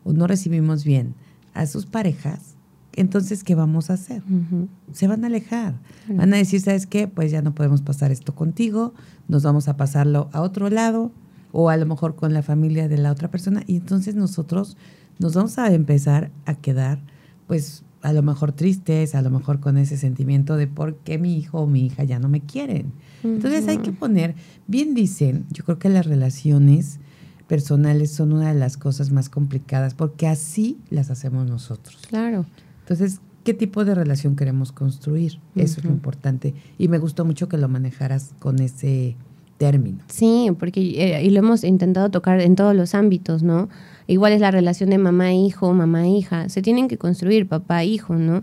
o 0.04 0.12
no 0.12 0.26
recibimos 0.26 0.84
bien 0.84 1.14
a 1.54 1.66
sus 1.66 1.86
parejas, 1.86 2.56
entonces, 2.96 3.44
¿qué 3.44 3.54
vamos 3.54 3.90
a 3.90 3.92
hacer? 3.92 4.22
Uh 4.28 4.34
-huh. 4.34 4.68
Se 4.92 5.06
van 5.06 5.22
a 5.22 5.28
alejar. 5.28 5.74
Uh 5.74 6.12
-huh. 6.12 6.16
Van 6.16 6.34
a 6.34 6.36
decir, 6.36 6.60
¿sabes 6.60 6.86
qué? 6.86 7.06
Pues 7.06 7.30
ya 7.30 7.42
no 7.42 7.54
podemos 7.54 7.80
pasar 7.80 8.10
esto 8.10 8.34
contigo, 8.34 8.92
nos 9.28 9.44
vamos 9.44 9.68
a 9.68 9.76
pasarlo 9.76 10.28
a 10.32 10.40
otro 10.40 10.68
lado 10.68 11.12
o 11.52 11.70
a 11.70 11.76
lo 11.76 11.86
mejor 11.86 12.14
con 12.16 12.34
la 12.34 12.42
familia 12.42 12.88
de 12.88 12.98
la 12.98 13.10
otra 13.12 13.30
persona 13.30 13.62
y 13.66 13.76
entonces 13.76 14.14
nosotros 14.14 14.76
nos 15.18 15.34
vamos 15.34 15.58
a 15.58 15.72
empezar 15.72 16.30
a 16.46 16.54
quedar, 16.54 17.00
pues 17.46 17.84
a 18.02 18.12
lo 18.12 18.22
mejor 18.22 18.52
tristes, 18.52 19.14
a 19.14 19.22
lo 19.22 19.30
mejor 19.30 19.60
con 19.60 19.76
ese 19.76 19.96
sentimiento 19.96 20.56
de 20.56 20.66
por 20.66 20.96
qué 20.98 21.18
mi 21.18 21.36
hijo 21.36 21.60
o 21.60 21.66
mi 21.66 21.86
hija 21.86 22.04
ya 22.04 22.18
no 22.18 22.28
me 22.28 22.40
quieren. 22.40 22.92
Uh 23.22 23.28
-huh. 23.28 23.34
Entonces 23.34 23.66
hay 23.66 23.78
que 23.78 23.92
poner, 23.92 24.34
bien 24.66 24.94
dicen, 24.94 25.46
yo 25.50 25.64
creo 25.64 25.78
que 25.78 25.88
las 25.88 26.06
relaciones 26.06 27.00
personales 27.48 28.12
son 28.12 28.32
una 28.32 28.52
de 28.52 28.58
las 28.58 28.76
cosas 28.76 29.10
más 29.10 29.28
complicadas 29.28 29.94
porque 29.94 30.28
así 30.28 30.78
las 30.90 31.10
hacemos 31.10 31.48
nosotros. 31.48 31.98
Claro. 32.08 32.46
Entonces, 32.80 33.20
¿qué 33.42 33.54
tipo 33.54 33.84
de 33.84 33.94
relación 33.94 34.36
queremos 34.36 34.70
construir? 34.70 35.32
Eso 35.32 35.40
uh 35.56 35.58
-huh. 35.58 35.78
es 35.78 35.84
lo 35.84 35.90
importante. 35.90 36.54
Y 36.78 36.88
me 36.88 36.98
gustó 36.98 37.24
mucho 37.24 37.48
que 37.48 37.56
lo 37.56 37.68
manejaras 37.68 38.34
con 38.38 38.60
ese 38.60 39.16
término. 39.58 39.98
Sí, 40.08 40.50
porque 40.58 40.80
eh, 40.80 41.22
y 41.22 41.30
lo 41.30 41.40
hemos 41.40 41.64
intentado 41.64 42.10
tocar 42.10 42.40
en 42.40 42.56
todos 42.56 42.74
los 42.74 42.94
ámbitos, 42.94 43.42
¿no? 43.42 43.68
Igual 44.06 44.32
es 44.32 44.40
la 44.40 44.50
relación 44.50 44.90
de 44.90 44.98
mamá-hijo, 44.98 45.72
mamá-hija. 45.74 46.48
Se 46.48 46.62
tienen 46.62 46.88
que 46.88 46.96
construir 46.96 47.46
papá-hijo, 47.46 48.14
¿no? 48.14 48.42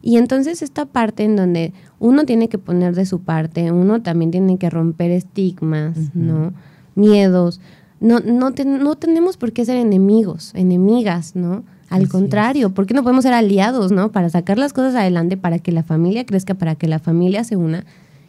Y 0.00 0.16
entonces 0.16 0.62
esta 0.62 0.86
parte 0.86 1.24
en 1.24 1.36
donde 1.36 1.72
uno 1.98 2.24
tiene 2.24 2.48
que 2.48 2.58
poner 2.58 2.94
de 2.94 3.04
su 3.04 3.20
parte, 3.20 3.70
uno 3.70 4.02
también 4.02 4.30
tiene 4.30 4.56
que 4.56 4.70
romper 4.70 5.10
estigmas, 5.10 5.96
uh 5.96 6.00
-huh. 6.00 6.10
¿no? 6.14 6.52
Miedos 6.94 7.60
no, 8.02 8.18
no, 8.18 8.52
te, 8.52 8.64
no 8.64 8.96
tenemos 8.96 9.36
por 9.36 9.52
qué 9.52 9.64
ser 9.64 9.76
enemigos, 9.76 10.52
enemigas, 10.56 11.36
¿no? 11.36 11.62
Al 11.88 12.02
Así 12.02 12.10
contrario, 12.10 12.66
es. 12.66 12.72
¿por 12.72 12.86
qué 12.86 12.94
no 12.94 13.04
podemos 13.04 13.22
ser 13.22 13.32
aliados, 13.32 13.92
¿no? 13.92 14.10
Para 14.10 14.28
sacar 14.28 14.58
las 14.58 14.72
cosas 14.72 14.96
adelante, 14.96 15.36
para 15.36 15.60
que 15.60 15.70
la 15.70 15.84
familia 15.84 16.26
crezca, 16.26 16.54
para 16.54 16.74
que 16.74 16.88
la 16.88 16.98
familia 16.98 17.44
se 17.44 17.56
una 17.56 17.84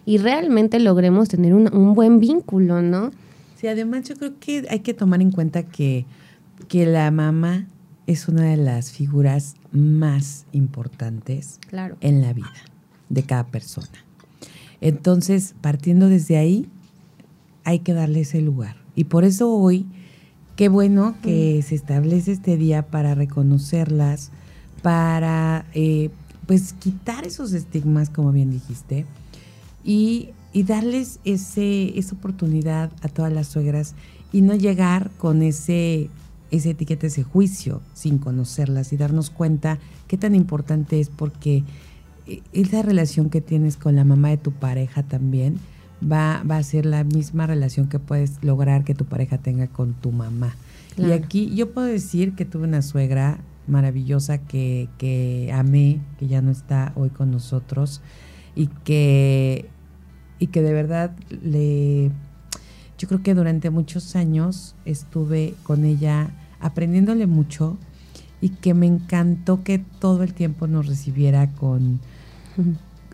y 0.06 0.18
realmente 0.18 0.80
logremos 0.80 1.30
tener 1.30 1.54
un, 1.54 1.74
un 1.74 1.94
buen 1.94 2.20
vínculo, 2.20 2.82
¿no? 2.82 3.12
Sí, 3.56 3.68
además 3.68 4.08
yo 4.10 4.16
creo 4.16 4.34
que 4.40 4.66
hay 4.70 4.80
que 4.80 4.94
tomar 4.94 5.22
en 5.22 5.32
cuenta 5.32 5.64
que, 5.64 6.06
que 6.68 6.86
la 6.86 7.10
mamá 7.12 7.68
es 8.08 8.28
una 8.28 8.44
de 8.44 8.58
las 8.58 8.92
figuras 8.92 9.56
más 9.72 10.46
importantes 10.52 11.60
claro. 11.68 11.96
en 12.02 12.22
la 12.22 12.34
vida 12.34 12.52
de 13.10 13.24
cada 13.24 13.46
persona. 13.46 13.88
Entonces, 14.82 15.56
partiendo 15.62 16.10
desde 16.10 16.38
ahí, 16.38 16.68
hay 17.64 17.80
que 17.80 17.94
darle 17.94 18.22
ese 18.22 18.42
lugar. 18.42 18.76
Y 18.96 19.06
por 19.06 19.24
eso 19.24 19.50
hoy, 19.50 19.86
qué 20.58 20.68
bueno 20.68 21.16
que 21.22 21.60
mm. 21.60 21.66
se 21.66 21.76
establece 21.76 22.34
este 22.34 22.58
día 22.58 22.88
para 22.88 23.16
reconocerlas, 23.16 24.32
para 24.82 25.66
eh, 25.74 26.10
pues 26.46 26.74
quitar 26.74 27.26
esos 27.26 27.54
estigmas, 27.54 28.10
como 28.10 28.34
bien 28.34 28.52
dijiste, 28.52 29.06
y, 29.84 30.30
y 30.52 30.64
darles 30.64 31.20
ese, 31.26 31.98
esa 31.98 32.16
oportunidad 32.16 32.92
a 33.02 33.08
todas 33.10 33.32
las 33.32 33.48
suegras 33.48 33.96
y 34.32 34.42
no 34.42 34.56
llegar 34.56 35.12
con 35.18 35.42
ese, 35.42 36.10
ese 36.52 36.72
etiqueta, 36.72 37.08
ese 37.08 37.24
juicio 37.24 37.82
sin 37.94 38.18
conocerlas 38.18 38.94
y 38.94 38.98
darnos 38.98 39.30
cuenta 39.30 39.80
qué 40.08 40.18
tan 40.18 40.36
importante 40.36 41.00
es 41.00 41.10
porque 41.10 41.64
eh, 42.28 42.42
esa 42.54 42.82
relación 42.82 43.30
que 43.30 43.42
tienes 43.42 43.78
con 43.78 43.96
la 43.96 44.04
mamá 44.04 44.30
de 44.30 44.38
tu 44.38 44.52
pareja 44.52 45.04
también 45.04 45.60
va, 46.02 46.44
va 46.50 46.58
a 46.58 46.64
ser 46.64 46.86
la 46.86 47.04
misma 47.04 47.48
relación 47.48 47.88
que 47.88 48.00
puedes 48.00 48.44
lograr 48.44 48.84
que 48.84 48.96
tu 48.96 49.06
pareja 49.06 49.38
tenga 49.38 49.68
con 49.68 49.94
tu 49.94 50.12
mamá. 50.12 50.56
Claro. 50.96 51.12
Y 51.12 51.16
aquí 51.16 51.56
yo 51.56 51.72
puedo 51.72 51.88
decir 51.88 52.34
que 52.34 52.46
tuve 52.46 52.66
una 52.66 52.82
suegra 52.82 53.40
maravillosa 53.68 54.40
que, 54.40 54.90
que 54.98 55.52
amé, 55.54 56.00
que 56.20 56.28
ya 56.28 56.42
no 56.42 56.52
está 56.52 56.92
hoy 56.96 57.10
con 57.10 57.32
nosotros 57.32 58.02
y 58.56 58.68
que, 58.84 59.70
y 60.40 60.48
que 60.48 60.62
de 60.62 60.74
verdad 60.74 61.12
le... 61.44 62.12
Yo 62.98 63.08
creo 63.08 63.24
que 63.24 63.34
durante 63.34 63.70
muchos 63.70 64.16
años 64.16 64.76
estuve 64.86 65.56
con 65.64 65.84
ella 65.84 66.30
aprendiéndole 66.60 67.28
mucho 67.28 67.78
y 68.40 68.50
que 68.50 68.74
me 68.74 68.88
encantó 68.88 69.64
que 69.64 69.80
todo 69.80 70.24
el 70.24 70.34
tiempo 70.34 70.68
nos 70.68 70.88
recibiera 70.88 71.52
con... 71.52 72.00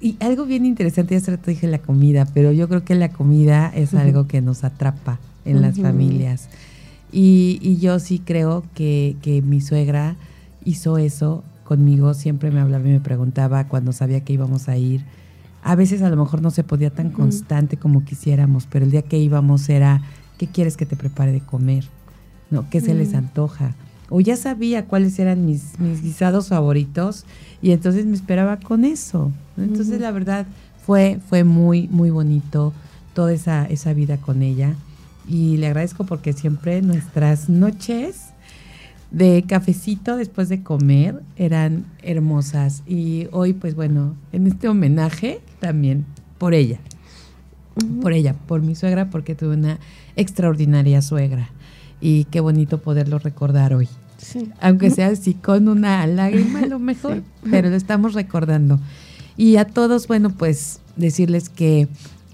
Y 0.02 0.16
algo 0.22 0.46
bien 0.46 0.66
interesante, 0.66 1.14
ya 1.14 1.20
se 1.20 1.38
te 1.38 1.52
dije 1.52 1.68
la 1.68 1.80
comida, 1.80 2.26
pero 2.34 2.54
yo 2.54 2.70
creo 2.70 2.86
que 2.86 2.96
la 2.96 3.10
comida 3.10 3.70
es 3.76 3.94
algo 3.94 4.28
que 4.28 4.42
nos 4.42 4.64
atrapa 4.64 5.20
en 5.44 5.62
las 5.62 5.78
familias. 5.78 6.48
Y, 7.12 7.60
y, 7.62 7.78
yo 7.78 8.00
sí 8.00 8.20
creo 8.20 8.64
que, 8.74 9.18
que, 9.22 9.42
mi 9.42 9.62
suegra 9.62 10.16
hizo 10.64 10.98
eso 10.98 11.44
conmigo, 11.64 12.14
siempre 12.14 12.50
me 12.50 12.60
hablaba 12.62 12.88
y 12.88 12.92
me 12.92 13.00
preguntaba 13.00 13.68
cuando 13.68 13.92
sabía 13.92 14.24
que 14.24 14.34
íbamos 14.34 14.70
a 14.70 14.78
ir. 14.78 15.04
A 15.64 15.76
veces 15.76 16.02
a 16.02 16.10
lo 16.10 16.16
mejor 16.16 16.42
no 16.42 16.52
se 16.52 16.64
podía 16.64 16.90
tan 16.90 17.10
constante 17.12 17.78
como 17.78 18.06
quisiéramos, 18.06 18.66
pero 18.66 18.86
el 18.86 18.92
día 18.92 19.02
que 19.02 19.18
íbamos 19.18 19.68
era, 19.70 20.02
¿qué 20.38 20.48
quieres 20.48 20.78
que 20.78 20.86
te 20.86 20.96
prepare 20.96 21.32
de 21.32 21.42
comer? 21.42 21.86
¿No? 22.50 22.70
¿Qué 22.70 22.82
se 22.82 22.94
les 22.94 23.14
antoja? 23.14 23.76
O 24.10 24.22
ya 24.22 24.36
sabía 24.36 24.86
cuáles 24.86 25.20
eran 25.20 25.46
mis, 25.46 25.80
mis 25.80 26.02
guisados 26.02 26.48
favoritos 26.48 27.26
y 27.62 27.72
entonces 27.72 28.06
me 28.06 28.16
esperaba 28.16 28.58
con 28.58 28.86
eso. 28.86 29.32
Entonces, 29.58 29.96
uh 29.96 29.98
-huh. 29.98 30.02
la 30.02 30.12
verdad, 30.12 30.48
fue, 30.86 31.20
fue 31.30 31.44
muy, 31.44 31.88
muy 31.90 32.10
bonito 32.10 32.74
toda 33.14 33.34
esa, 33.34 33.66
esa 33.66 33.94
vida 33.94 34.18
con 34.18 34.42
ella. 34.42 34.74
Y 35.28 35.58
le 35.58 35.68
agradezco 35.68 36.06
porque 36.06 36.34
siempre 36.34 36.82
nuestras 36.82 37.50
noches 37.50 38.30
de 39.12 39.44
cafecito 39.48 40.18
después 40.18 40.50
de 40.50 40.62
comer 40.64 41.22
eran 41.36 41.86
hermosas. 42.04 42.84
Y 42.88 43.28
hoy, 43.32 43.54
pues 43.54 43.76
bueno, 43.76 44.16
en 44.32 44.48
este 44.48 44.68
homenaje 44.68 45.42
también 45.60 46.06
por 46.38 46.54
ella. 46.54 46.80
Uh 47.76 47.80
-huh. 47.80 48.02
Por 48.02 48.14
ella, 48.14 48.36
por 48.48 48.62
mi 48.62 48.76
suegra, 48.76 49.10
porque 49.10 49.36
tuve 49.36 49.56
una 49.56 49.80
extraordinaria 50.16 51.02
suegra. 51.02 51.50
y 52.02 52.24
qué 52.26 52.40
bonito 52.40 52.78
poderlo 52.78 53.20
recordar 53.20 53.74
hoy. 53.74 53.90
Aunque 54.62 54.90
sea 54.90 55.08
así 55.08 55.34
con 55.34 55.68
una 55.68 56.06
lágrima 56.08 56.60
a 56.62 56.66
lo 56.66 56.80
mejor, 56.92 57.24
pero 57.50 57.70
lo 57.70 57.76
estamos 57.76 58.14
recordando. 58.14 58.80
Y 59.36 59.58
a 59.58 59.66
todos, 59.66 60.08
bueno, 60.08 60.30
pues 60.30 60.80
decirles 60.96 61.50
que 61.50 61.88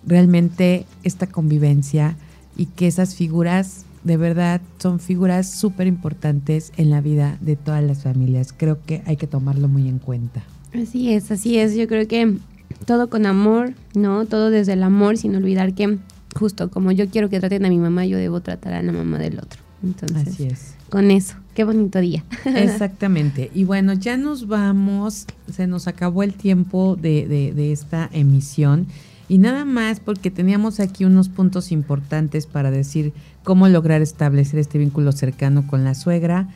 realmente 0.05 0.85
esta 1.03 1.27
convivencia 1.27 2.15
y 2.55 2.67
que 2.67 2.87
esas 2.87 3.15
figuras 3.15 3.84
de 4.05 4.17
verdad 4.17 4.61
son 4.77 4.99
figuras 4.99 5.49
súper 5.49 5.87
importantes 5.87 6.71
en 6.77 6.91
la 6.91 7.01
vida 7.01 7.37
de 7.41 7.55
todas 7.55 7.83
las 7.83 8.03
familias. 8.03 8.53
Creo 8.55 8.79
que 8.85 9.01
hay 9.05 9.17
que 9.17 9.27
tomarlo 9.27 9.67
muy 9.67 9.89
en 9.89 9.97
cuenta. 9.97 10.43
Así 10.73 11.11
es, 11.11 11.31
así 11.31 11.57
es. 11.57 11.75
Yo 11.75 11.87
creo 11.87 12.07
que 12.07 12.37
todo 12.85 13.09
con 13.09 13.25
amor, 13.25 13.73
¿no? 13.95 14.25
Todo 14.25 14.51
desde 14.51 14.73
el 14.73 14.83
amor, 14.83 15.17
sin 15.17 15.35
olvidar 15.35 15.73
que 15.73 15.97
justo 16.37 16.69
como 16.69 16.91
yo 16.91 17.09
quiero 17.09 17.29
que 17.29 17.39
traten 17.39 17.65
a 17.65 17.69
mi 17.69 17.79
mamá, 17.79 18.05
yo 18.05 18.17
debo 18.17 18.41
tratar 18.41 18.73
a 18.73 18.83
la 18.83 18.91
mamá 18.91 19.17
del 19.17 19.39
otro. 19.39 19.59
Entonces, 19.83 20.27
Así 20.27 20.45
es. 20.45 20.75
Con 20.89 21.09
eso, 21.09 21.35
qué 21.55 21.63
bonito 21.63 21.99
día. 21.99 22.23
Exactamente. 22.45 23.49
Y 23.55 23.63
bueno, 23.63 23.93
ya 23.93 24.17
nos 24.17 24.47
vamos, 24.47 25.25
se 25.51 25.65
nos 25.65 25.87
acabó 25.87 26.21
el 26.21 26.35
tiempo 26.35 26.95
de, 26.95 27.27
de, 27.27 27.53
de 27.53 27.71
esta 27.71 28.07
emisión. 28.13 28.85
Y 29.27 29.39
nada 29.39 29.65
más 29.65 29.99
porque 29.99 30.29
teníamos 30.29 30.79
aquí 30.79 31.03
unos 31.05 31.29
puntos 31.29 31.71
importantes 31.71 32.45
para 32.45 32.69
decir 32.69 33.13
cómo 33.43 33.67
lograr 33.67 34.01
establecer 34.01 34.59
este 34.59 34.77
vínculo 34.77 35.11
cercano 35.11 35.65
con 35.67 35.83
la 35.83 35.95
suegra. 35.95 36.49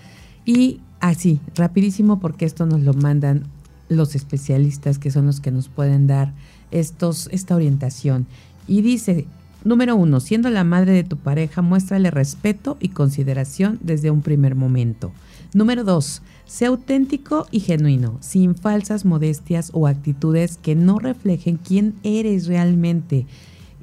Y 0.46 0.80
así, 1.00 1.40
rapidísimo 1.56 2.20
porque 2.20 2.46
esto 2.46 2.66
nos 2.66 2.82
lo 2.82 2.94
mandan 2.94 3.44
los 3.90 4.14
especialistas 4.16 5.00
que 5.00 5.10
son 5.10 5.26
los 5.26 5.42
que 5.42 5.52
nos 5.52 5.68
pueden 5.68 6.06
dar 6.06 6.34
estos, 6.70 7.28
esta 7.32 7.56
orientación. 7.56 8.28
Y 8.68 8.82
dice, 8.82 9.26
número 9.64 9.96
uno, 9.96 10.20
siendo 10.20 10.50
la 10.52 10.64
madre 10.64 10.94
de 10.94 11.04
tu 11.04 11.18
pareja, 11.18 11.64
muéstrale 11.64 12.12
respeto 12.12 12.78
y 12.80 12.90
consideración 12.90 13.80
desde 13.82 14.12
un 14.12 14.22
primer 14.22 14.54
momento. 14.54 15.12
Número 15.52 15.84
dos, 15.84 16.22
sé 16.46 16.68
auténtico 16.68 17.48
y 17.50 17.62
genuino, 17.62 18.18
sin 18.22 18.54
falsas 18.56 19.04
modestias 19.04 19.72
o 19.74 19.88
actitudes 19.88 20.58
que 20.62 20.76
no 20.76 21.00
reflejen 21.00 21.58
quién 21.58 21.96
eres 22.04 22.46
realmente. 22.46 23.26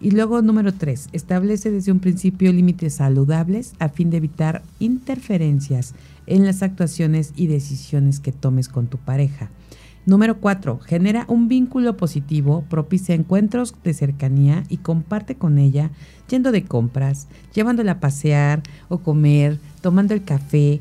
Y 0.00 0.12
luego, 0.12 0.42
número 0.42 0.72
tres, 0.72 1.08
establece 1.12 1.72
desde 1.72 1.90
un 1.90 1.98
principio 1.98 2.52
límites 2.52 2.94
saludables 2.94 3.72
a 3.80 3.88
fin 3.88 4.10
de 4.10 4.18
evitar 4.18 4.62
interferencias 4.78 5.94
en 6.28 6.44
las 6.44 6.62
actuaciones 6.62 7.32
y 7.34 7.48
decisiones 7.48 8.20
que 8.20 8.30
tomes 8.30 8.68
con 8.68 8.86
tu 8.86 8.98
pareja. 8.98 9.50
Número 10.06 10.38
4. 10.38 10.78
Genera 10.78 11.24
un 11.26 11.48
vínculo 11.48 11.96
positivo, 11.96 12.64
propicia 12.70 13.16
encuentros 13.16 13.74
de 13.82 13.92
cercanía 13.92 14.62
y 14.68 14.76
comparte 14.76 15.34
con 15.34 15.58
ella 15.58 15.90
yendo 16.28 16.52
de 16.52 16.62
compras, 16.62 17.26
llevándola 17.52 17.92
a 17.92 18.00
pasear 18.00 18.62
o 18.88 18.98
comer, 18.98 19.58
tomando 19.80 20.14
el 20.14 20.22
café, 20.22 20.80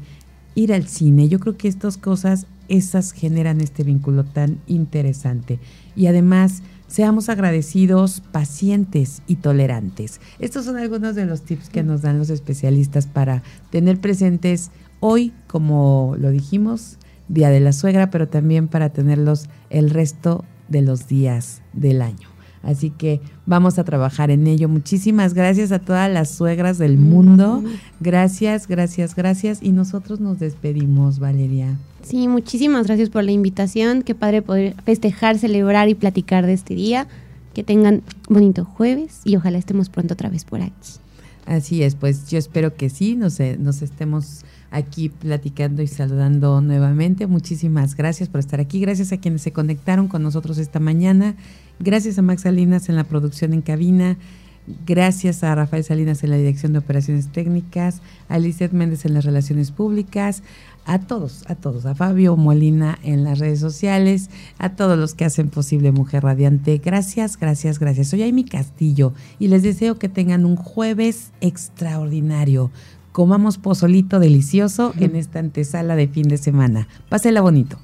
ir 0.56 0.74
al 0.74 0.88
cine. 0.88 1.28
Yo 1.28 1.40
creo 1.40 1.58
que 1.58 1.68
estas 1.68 1.98
cosas, 1.98 2.48
esas 2.68 3.12
generan 3.12 3.62
este 3.62 3.84
vínculo 3.84 4.24
tan 4.24 4.60
interesante. 4.66 5.60
Y 5.96 6.08
además, 6.08 6.64
seamos 6.88 7.30
agradecidos, 7.30 8.22
pacientes 8.32 9.22
y 9.28 9.36
tolerantes. 9.36 10.20
Estos 10.40 10.66
son 10.66 10.78
algunos 10.78 11.16
de 11.16 11.26
los 11.26 11.42
tips 11.42 11.70
que 11.70 11.84
nos 11.84 12.02
dan 12.02 12.18
los 12.18 12.30
especialistas 12.30 13.06
para 13.06 13.44
tener 13.70 14.00
presentes 14.00 14.72
hoy, 15.00 15.34
como 15.48 16.16
lo 16.18 16.32
dijimos, 16.32 16.98
Día 17.28 17.50
de 17.50 17.60
la 17.60 17.74
Suegra, 17.74 18.12
pero 18.12 18.28
también 18.28 18.68
para 18.68 18.90
tenerlos 18.90 19.50
el 19.70 19.90
resto 19.90 20.46
de 20.70 20.82
los 20.82 21.08
días 21.08 21.62
del 21.74 22.02
año. 22.02 22.35
Así 22.66 22.90
que 22.90 23.22
vamos 23.46 23.78
a 23.78 23.84
trabajar 23.84 24.32
en 24.32 24.48
ello. 24.48 24.68
Muchísimas 24.68 25.36
gracias 25.36 25.72
a 25.72 25.80
todas 25.80 26.12
las 26.12 26.32
suegras 26.32 26.80
del 26.80 26.98
mundo. 26.98 27.64
Gracias, 28.00 28.68
gracias, 28.68 29.16
gracias. 29.16 29.60
Y 29.62 29.72
nosotros 29.72 30.20
nos 30.20 30.40
despedimos, 30.40 31.20
Valeria. 31.20 31.78
Sí, 32.02 32.28
muchísimas 32.28 32.88
gracias 32.88 33.10
por 33.10 33.24
la 33.24 33.32
invitación. 33.32 34.02
Qué 34.02 34.16
padre 34.16 34.42
poder 34.42 34.76
festejar, 34.84 35.38
celebrar 35.38 35.90
y 35.90 35.96
platicar 35.96 36.46
de 36.46 36.54
este 36.54 36.74
día. 36.74 37.08
Que 37.54 37.64
tengan 37.64 38.02
bonito 38.28 38.66
jueves 38.66 39.22
y 39.24 39.38
ojalá 39.38 39.60
estemos 39.60 39.90
pronto 39.90 40.16
otra 40.16 40.30
vez 40.30 40.44
por 40.44 40.62
aquí. 40.62 40.74
Así 41.46 41.84
es, 41.84 41.96
pues 41.96 42.28
yo 42.28 42.40
espero 42.40 42.76
que 42.76 42.90
sí, 42.90 43.16
nos, 43.16 43.40
nos 43.60 43.82
estemos 43.84 44.44
aquí 44.72 45.10
platicando 45.10 45.82
y 45.84 45.88
saludando 45.88 46.60
nuevamente. 46.60 47.28
Muchísimas 47.28 47.96
gracias 47.96 48.30
por 48.30 48.40
estar 48.40 48.60
aquí. 48.60 48.80
Gracias 48.80 49.12
a 49.12 49.18
quienes 49.18 49.44
se 49.44 49.54
conectaron 49.54 50.08
con 50.08 50.24
nosotros 50.24 50.58
esta 50.58 50.80
mañana. 50.80 51.36
Gracias 51.80 52.18
a 52.18 52.22
Max 52.22 52.42
Salinas 52.42 52.90
en 52.90 52.96
la 52.96 53.04
producción 53.04 53.54
en 53.54 53.62
cabina. 53.62 54.18
Gracias 54.88 55.44
a 55.44 55.54
Rafael 55.54 55.84
Salinas 55.84 56.24
en 56.24 56.32
la 56.32 56.38
dirección 56.38 56.74
de 56.74 56.80
operaciones 56.80 57.28
técnicas, 57.28 58.02
a 58.30 58.40
Lizeth 58.40 58.72
Méndez 58.72 59.06
en 59.06 59.14
las 59.14 59.24
relaciones 59.24 59.70
públicas, 59.72 60.42
a 60.86 61.00
todos, 61.00 61.44
a 61.48 61.56
todos, 61.56 61.86
a 61.86 61.94
Fabio 61.94 62.36
Molina 62.36 62.98
en 63.04 63.24
las 63.24 63.38
redes 63.38 63.60
sociales, 63.60 64.30
a 64.58 64.70
todos 64.70 64.98
los 64.98 65.14
que 65.14 65.26
hacen 65.26 65.50
posible 65.50 65.92
Mujer 65.92 66.24
Radiante. 66.24 66.82
Gracias, 66.84 67.38
gracias, 67.38 67.78
gracias. 67.78 68.08
Soy 68.08 68.24
Amy 68.24 68.44
Castillo 68.44 69.14
y 69.38 69.50
les 69.50 69.62
deseo 69.62 70.00
que 70.00 70.10
tengan 70.10 70.46
un 70.46 70.56
jueves 70.56 71.32
extraordinario. 71.42 72.72
Comamos 73.12 73.60
pozolito 73.60 74.20
delicioso 74.20 74.94
en 74.98 75.16
esta 75.16 75.40
antesala 75.40 75.96
de 75.96 76.08
fin 76.08 76.28
de 76.28 76.38
semana. 76.38 76.88
Pásela 77.08 77.42
bonito. 77.42 77.80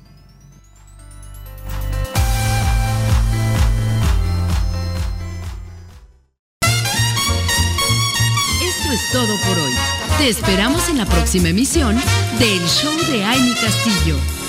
Todo 9.11 9.37
por 9.47 9.59
hoy. 9.59 9.73
Te 10.17 10.29
esperamos 10.29 10.87
en 10.89 10.97
la 10.97 11.05
próxima 11.05 11.49
emisión 11.49 11.95
del 12.39 12.59
Show 12.67 12.95
de 13.11 13.23
Amy 13.23 13.53
Castillo. 13.55 14.40